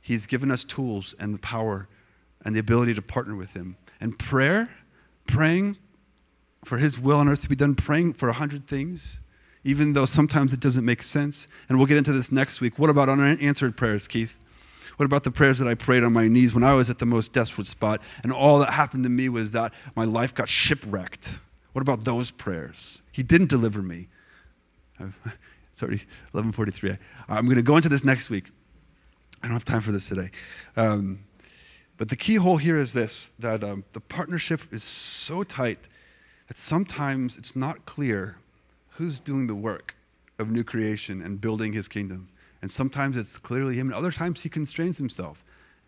He's 0.00 0.26
given 0.26 0.50
us 0.50 0.64
tools 0.64 1.14
and 1.18 1.34
the 1.34 1.38
power 1.38 1.88
and 2.44 2.54
the 2.54 2.60
ability 2.60 2.94
to 2.94 3.02
partner 3.02 3.36
with 3.36 3.52
Him. 3.52 3.76
And 4.00 4.18
prayer, 4.18 4.70
praying 5.26 5.78
for 6.64 6.78
His 6.78 6.98
will 6.98 7.18
on 7.18 7.28
earth 7.28 7.42
to 7.42 7.48
be 7.48 7.56
done, 7.56 7.74
praying 7.74 8.14
for 8.14 8.28
a 8.28 8.32
hundred 8.32 8.66
things, 8.66 9.20
even 9.66 9.94
though 9.94 10.06
sometimes 10.06 10.52
it 10.52 10.60
doesn't 10.60 10.84
make 10.84 11.02
sense. 11.02 11.48
And 11.68 11.76
we'll 11.76 11.88
get 11.88 11.96
into 11.96 12.12
this 12.12 12.30
next 12.30 12.60
week. 12.60 12.78
What 12.78 12.88
about 12.88 13.08
unanswered 13.08 13.76
prayers, 13.76 14.06
Keith? 14.06 14.38
What 14.96 15.06
about 15.06 15.24
the 15.24 15.32
prayers 15.32 15.58
that 15.58 15.66
I 15.66 15.74
prayed 15.74 16.04
on 16.04 16.12
my 16.12 16.28
knees 16.28 16.54
when 16.54 16.62
I 16.62 16.72
was 16.74 16.88
at 16.88 17.00
the 17.00 17.04
most 17.04 17.32
desperate 17.32 17.66
spot 17.66 18.00
and 18.22 18.32
all 18.32 18.60
that 18.60 18.72
happened 18.72 19.02
to 19.02 19.10
me 19.10 19.28
was 19.28 19.50
that 19.50 19.74
my 19.96 20.04
life 20.04 20.32
got 20.32 20.48
shipwrecked? 20.48 21.40
What 21.72 21.82
about 21.82 22.04
those 22.04 22.30
prayers? 22.30 23.02
He 23.10 23.24
didn't 23.24 23.50
deliver 23.50 23.82
me. 23.82 24.06
Already 25.82 26.02
11:43. 26.32 26.96
I'm 27.28 27.44
going 27.44 27.56
to 27.56 27.62
go 27.62 27.76
into 27.76 27.90
this 27.90 28.04
next 28.04 28.30
week. 28.30 28.50
I 29.42 29.48
don't 29.48 29.52
have 29.54 29.66
time 29.66 29.82
for 29.82 29.92
this 29.92 30.08
today. 30.08 30.30
Um, 30.76 31.18
but 31.98 32.08
the 32.08 32.16
keyhole 32.16 32.56
here 32.56 32.78
is 32.78 32.94
this: 32.94 33.32
that 33.40 33.62
um, 33.62 33.84
the 33.92 34.00
partnership 34.00 34.62
is 34.72 34.82
so 34.82 35.42
tight 35.42 35.80
that 36.48 36.58
sometimes 36.58 37.36
it's 37.36 37.54
not 37.54 37.84
clear 37.84 38.38
who's 38.96 39.20
doing 39.20 39.46
the 39.46 39.54
work 39.54 39.96
of 40.38 40.50
new 40.50 40.64
creation 40.64 41.22
and 41.22 41.40
building 41.40 41.72
His 41.72 41.88
kingdom. 41.88 42.28
And 42.62 42.70
sometimes 42.70 43.16
it's 43.16 43.38
clearly 43.38 43.76
Him, 43.76 43.88
and 43.88 43.94
other 43.94 44.10
times 44.10 44.42
He 44.42 44.48
constrains 44.48 44.98
Himself, 44.98 45.44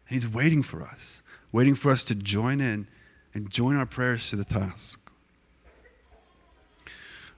and 0.09 0.15
He's 0.15 0.29
waiting 0.29 0.63
for 0.63 0.83
us, 0.83 1.23
waiting 1.53 1.75
for 1.75 1.91
us 1.91 2.05
to 2.05 2.15
join 2.15 2.61
in 2.61 2.87
and 3.35 3.51
join 3.51 3.77
our 3.77 3.87
prayers 3.87 4.31
to 4.31 4.37
the 4.37 4.45
task. 4.45 4.99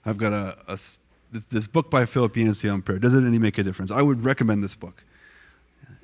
I've 0.05 0.19
got 0.19 0.33
a, 0.33 0.57
a 0.67 0.79
this, 1.33 1.45
this, 1.51 1.67
book 1.67 1.91
by 1.91 2.07
Philip 2.07 2.37
Yancey 2.37 2.69
on 2.69 2.83
prayer. 2.83 2.99
Does 2.99 3.15
it 3.15 3.23
any 3.23 3.39
make 3.39 3.59
a 3.59 3.63
difference? 3.63 3.91
I 3.91 4.03
would 4.03 4.25
recommend 4.25 4.65
this 4.65 4.75
book. 4.75 5.05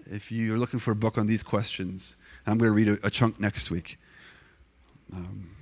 If 0.08 0.30
you're 0.30 0.58
looking 0.58 0.78
for 0.78 0.92
a 0.92 0.96
book 0.96 1.18
on 1.18 1.26
these 1.26 1.42
questions, 1.42 2.16
I'm 2.46 2.58
going 2.58 2.70
to 2.70 2.74
read 2.74 3.00
a, 3.02 3.06
a 3.06 3.10
chunk 3.10 3.40
next 3.40 3.70
week. 3.70 3.98
Um, 5.12 5.55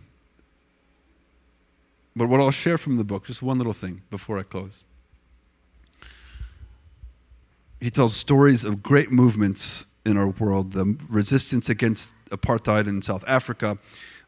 but 2.17 2.29
what 2.29 2.41
I'll 2.41 2.51
share 2.51 2.79
from 2.79 2.97
the 2.97 3.05
book, 3.05 3.27
just 3.27 3.43
one 3.43 3.59
little 3.59 3.73
thing 3.73 4.03
before 4.11 4.39
I 4.39 4.43
close. 4.43 4.85
He 7.81 7.91
tells 7.91 8.17
stories 8.17 8.65
of 8.65 8.83
great 8.83 9.11
movements 9.11 9.87
in 10.07 10.17
our 10.17 10.29
world 10.29 10.73
the 10.73 10.97
resistance 11.09 11.69
against 11.69 12.13
apartheid 12.31 12.87
in 12.87 13.03
South 13.03 13.25
Africa, 13.27 13.79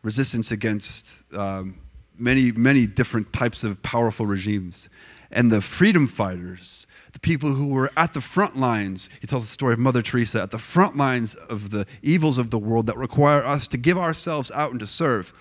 resistance 0.03 0.51
against 0.51 1.25
um, 1.35 1.79
many, 2.18 2.53
many 2.53 2.87
different 2.87 3.33
types 3.33 3.64
of 3.64 3.83
powerful 3.83 4.27
regimes. 4.27 4.88
And 5.31 5.51
the 5.51 5.61
freedom 5.61 6.07
fighters, 6.07 6.87
the 7.12 7.18
people 7.18 7.55
who 7.55 7.68
were 7.68 7.90
at 7.96 8.12
the 8.12 8.20
front 8.20 8.57
lines, 8.57 9.11
he 9.20 9.27
tells 9.27 9.42
the 9.42 9.51
story 9.51 9.72
of 9.72 9.79
Mother 9.79 10.03
Teresa, 10.03 10.42
at 10.42 10.51
the 10.51 10.59
front 10.59 10.96
lines 10.96 11.35
of 11.35 11.70
the 11.70 11.87
evils 12.03 12.38
of 12.38 12.51
the 12.51 12.59
world 12.59 12.87
that 12.87 12.96
require 12.96 13.44
us 13.44 13.66
to 13.68 13.77
give 13.77 13.99
ourselves 13.99 14.51
out 14.53 14.70
and 14.70 14.81
to 14.81 14.87
serve. 14.87 15.33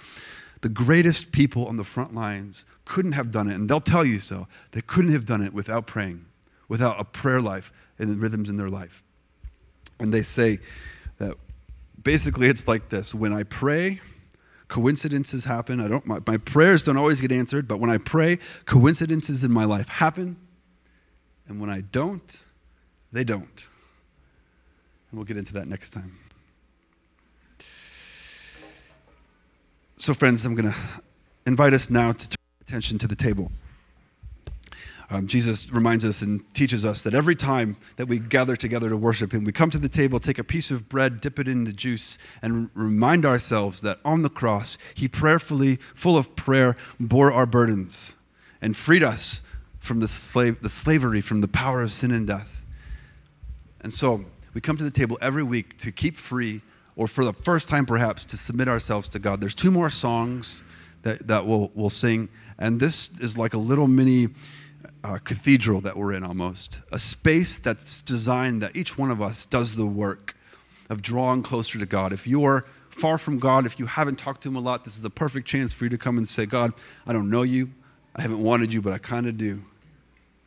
The 0.65 0.69
greatest 0.69 1.31
people 1.31 1.67
on 1.67 1.77
the 1.77 1.83
front 1.83 2.15
lines 2.15 2.65
couldn't 2.85 3.11
have 3.11 3.29
done 3.29 3.51
it, 3.51 3.53
and 3.53 3.69
they'll 3.69 3.79
tell 3.79 4.03
you 4.03 4.17
so. 4.17 4.47
They 4.71 4.81
couldn't 4.81 5.11
have 5.11 5.23
done 5.23 5.43
it 5.43 5.53
without 5.53 5.85
praying, 5.85 6.25
without 6.67 6.99
a 6.99 7.03
prayer 7.03 7.39
life 7.39 7.71
and 7.99 8.09
the 8.09 8.15
rhythms 8.15 8.49
in 8.49 8.57
their 8.57 8.71
life. 8.71 9.03
And 9.99 10.11
they 10.11 10.23
say 10.23 10.57
that 11.19 11.35
basically 12.01 12.47
it's 12.47 12.67
like 12.67 12.89
this 12.89 13.13
when 13.13 13.31
I 13.31 13.43
pray, 13.43 14.01
coincidences 14.67 15.43
happen. 15.43 15.79
I 15.79 15.87
don't, 15.87 16.03
my, 16.07 16.17
my, 16.25 16.37
prayers 16.37 16.81
don't 16.81 16.97
always 16.97 17.21
get 17.21 17.31
answered, 17.31 17.67
but 17.67 17.79
when 17.79 17.91
I 17.91 17.99
pray, 17.99 18.39
coincidences 18.65 19.43
in 19.43 19.51
my 19.51 19.65
life 19.65 19.87
happen. 19.87 20.35
And 21.47 21.61
when 21.61 21.69
I 21.69 21.81
don't, 21.81 22.43
they 23.11 23.23
don't. 23.23 23.67
And 25.11 25.19
we'll 25.19 25.25
get 25.25 25.37
into 25.37 25.53
that 25.53 25.67
next 25.67 25.91
time. 25.91 26.17
So, 29.97 30.13
friends, 30.13 30.43
I'm 30.45 30.55
going 30.55 30.71
to 30.71 30.77
invite 31.45 31.73
us 31.73 31.89
now 31.89 32.11
to 32.11 32.29
turn 32.29 32.37
attention 32.67 32.97
to 32.99 33.07
the 33.07 33.15
table. 33.15 33.49
Um, 35.09 35.25
Jesus 35.25 35.71
reminds 35.71 36.03
us 36.03 36.21
and 36.21 36.41
teaches 36.53 36.83
us 36.83 37.03
that 37.03 37.13
every 37.13 37.35
time 37.35 37.77
that 37.95 38.07
we 38.07 38.19
gather 38.19 38.57
together 38.57 38.89
to 38.89 38.97
worship 38.97 39.31
Him, 39.31 39.45
we 39.45 39.53
come 39.53 39.69
to 39.69 39.77
the 39.77 39.87
table, 39.87 40.19
take 40.19 40.37
a 40.37 40.43
piece 40.43 40.69
of 40.69 40.89
bread, 40.89 41.21
dip 41.21 41.39
it 41.39 41.47
in 41.47 41.63
the 41.63 41.71
juice, 41.71 42.17
and 42.41 42.69
remind 42.73 43.25
ourselves 43.25 43.79
that 43.81 43.99
on 44.03 44.21
the 44.21 44.29
cross, 44.29 44.77
He 44.95 45.07
prayerfully, 45.07 45.79
full 45.93 46.17
of 46.17 46.35
prayer, 46.35 46.75
bore 46.99 47.31
our 47.31 47.45
burdens 47.45 48.17
and 48.61 48.75
freed 48.75 49.03
us 49.03 49.41
from 49.79 50.01
the, 50.01 50.09
slave, 50.09 50.61
the 50.61 50.69
slavery, 50.69 51.21
from 51.21 51.39
the 51.39 51.47
power 51.47 51.81
of 51.81 51.93
sin 51.93 52.11
and 52.11 52.27
death. 52.27 52.65
And 53.79 53.93
so 53.93 54.25
we 54.53 54.59
come 54.59 54.75
to 54.75 54.83
the 54.83 54.91
table 54.91 55.17
every 55.21 55.43
week 55.43 55.77
to 55.77 55.91
keep 55.93 56.17
free, 56.17 56.61
or 56.95 57.07
for 57.07 57.25
the 57.25 57.33
first 57.33 57.69
time 57.69 57.85
perhaps, 57.85 58.25
to 58.25 58.37
submit 58.37 58.67
ourselves 58.67 59.09
to 59.09 59.19
God. 59.19 59.41
There's 59.41 59.55
two 59.55 59.71
more 59.71 59.89
songs 59.89 60.63
that, 61.03 61.27
that 61.27 61.45
we'll, 61.45 61.71
we'll 61.75 61.89
sing, 61.89 62.29
and 62.57 62.79
this 62.79 63.11
is 63.19 63.37
like 63.37 63.53
a 63.53 63.57
little 63.57 63.87
mini 63.87 64.29
uh, 65.03 65.19
cathedral 65.19 65.81
that 65.81 65.95
we're 65.95 66.13
in 66.13 66.23
almost, 66.23 66.81
a 66.91 66.97
space 66.97 67.59
that's 67.59 68.01
designed 68.01 68.61
that 68.61 68.75
each 68.75 68.97
one 68.97 69.11
of 69.11 69.21
us 69.21 69.45
does 69.45 69.75
the 69.75 69.85
work 69.85 70.35
of 70.89 71.01
drawing 71.01 71.43
closer 71.43 71.77
to 71.77 71.85
God. 71.85 72.11
If 72.11 72.25
you're 72.25 72.65
far 72.89 73.17
from 73.17 73.37
God, 73.37 73.65
if 73.65 73.77
you 73.77 73.85
haven't 73.85 74.17
talked 74.17 74.43
to 74.43 74.49
Him 74.49 74.55
a 74.55 74.59
lot, 74.59 74.83
this 74.83 74.95
is 74.95 75.01
the 75.01 75.09
perfect 75.09 75.47
chance 75.47 75.73
for 75.73 75.85
you 75.85 75.89
to 75.89 75.97
come 75.97 76.17
and 76.17 76.27
say, 76.27 76.45
God, 76.45 76.73
I 77.05 77.13
don't 77.13 77.29
know 77.29 77.43
you. 77.43 77.71
I 78.15 78.21
haven't 78.21 78.41
wanted 78.41 78.73
you, 78.73 78.81
but 78.81 78.93
I 78.93 78.97
kind 78.97 79.27
of 79.27 79.37
do. 79.37 79.61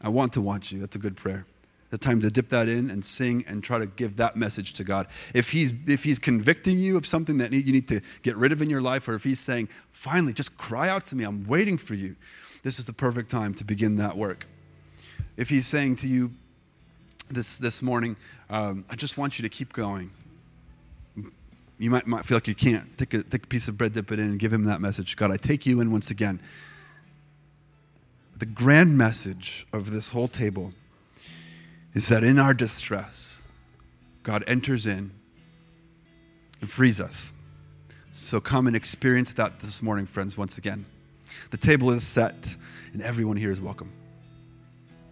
I 0.01 0.09
want 0.09 0.33
to 0.33 0.41
want 0.41 0.73
you. 0.73 0.81
That's 0.81 0.97
a 0.97 0.99
good 0.99 1.17
prayer. 1.17 1.47
The 1.91 1.99
time 1.99 2.21
to 2.21 2.31
dip 2.31 2.51
that 2.51 2.69
in 2.69 2.91
and 2.91 3.05
sing 3.05 3.45
and 3.49 3.65
try 3.65 3.79
to 3.79 3.87
give 3.87 4.17
that 4.17 4.37
message 4.37 4.75
to 4.75 4.85
God. 4.85 5.07
If 5.33 5.51
he's, 5.51 5.73
if 5.87 6.05
he's 6.05 6.19
convicting 6.19 6.79
you 6.79 6.97
of 6.97 7.07
something 7.07 7.39
that 7.39 7.53
you 7.53 7.73
need 7.73 7.89
to 7.89 8.01
get 8.23 8.37
rid 8.37 8.53
of 8.53 8.61
in 8.61 8.69
your 8.69 8.83
life, 8.83 9.09
or 9.09 9.15
if 9.15 9.25
he's 9.25 9.41
saying, 9.41 9.69
finally, 9.93 10.33
just 10.33 10.57
cry 10.59 10.89
out 10.89 11.07
to 11.07 11.17
me, 11.17 11.25
I'm 11.25 11.47
waiting 11.47 11.79
for 11.79 11.95
you, 11.95 12.17
this 12.63 12.79
is 12.79 12.85
the 12.85 12.93
perfect 12.93 13.31
time 13.31 13.55
to 13.55 13.65
begin 13.65 13.97
that 13.97 14.17
work. 14.17 14.47
If 15.37 15.49
he's 15.49 15.67
saying 15.67 15.97
to 15.97 16.09
you 16.09 16.31
this, 17.31 17.57
this 17.57 17.81
morning, 17.81 18.17
um, 18.51 18.85
I 18.91 18.97
just 18.97 19.17
want 19.17 19.39
you 19.39 19.43
to 19.45 19.49
keep 19.49 19.73
going. 19.73 20.11
You 21.79 21.91
might, 21.91 22.07
might 22.07 22.25
feel 22.25 22.37
like 22.37 22.49
you 22.49 22.55
can't. 22.55 22.99
Take 22.99 23.15
a, 23.15 23.23
take 23.23 23.45
a 23.45 23.47
piece 23.47 23.69
of 23.69 23.79
bread, 23.79 23.95
dip 23.95 24.11
it 24.11 24.19
in, 24.19 24.27
and 24.27 24.39
give 24.39 24.53
him 24.53 24.65
that 24.65 24.81
message. 24.81 25.17
God, 25.17 25.31
I 25.31 25.37
take 25.37 25.65
you 25.65 25.81
in 25.81 25.93
once 25.93 26.11
again. 26.11 26.41
The 28.37 28.47
grand 28.47 28.99
message 28.99 29.67
of 29.73 29.91
this 29.91 30.09
whole 30.11 30.29
table 30.29 30.73
is 31.95 32.09
that 32.09 32.25
in 32.25 32.39
our 32.39 32.55
distress, 32.55 33.43
God 34.23 34.45
enters 34.47 34.87
in 34.87 35.11
and 36.61 36.71
frees 36.71 37.01
us. 37.01 37.33
So 38.13 38.41
come 38.41 38.67
and 38.67 38.75
experience 38.75 39.35
that 39.35 39.61
this 39.61 39.81
morning, 39.81 40.07
friends, 40.07 40.37
once 40.37 40.59
again. 40.59 40.85
The 41.51 41.57
table 41.57 41.91
is 41.91 42.07
set, 42.07 42.57
and 42.93 43.01
everyone 43.01 43.37
here 43.37 43.51
is 43.51 43.61
welcome. 43.61 43.93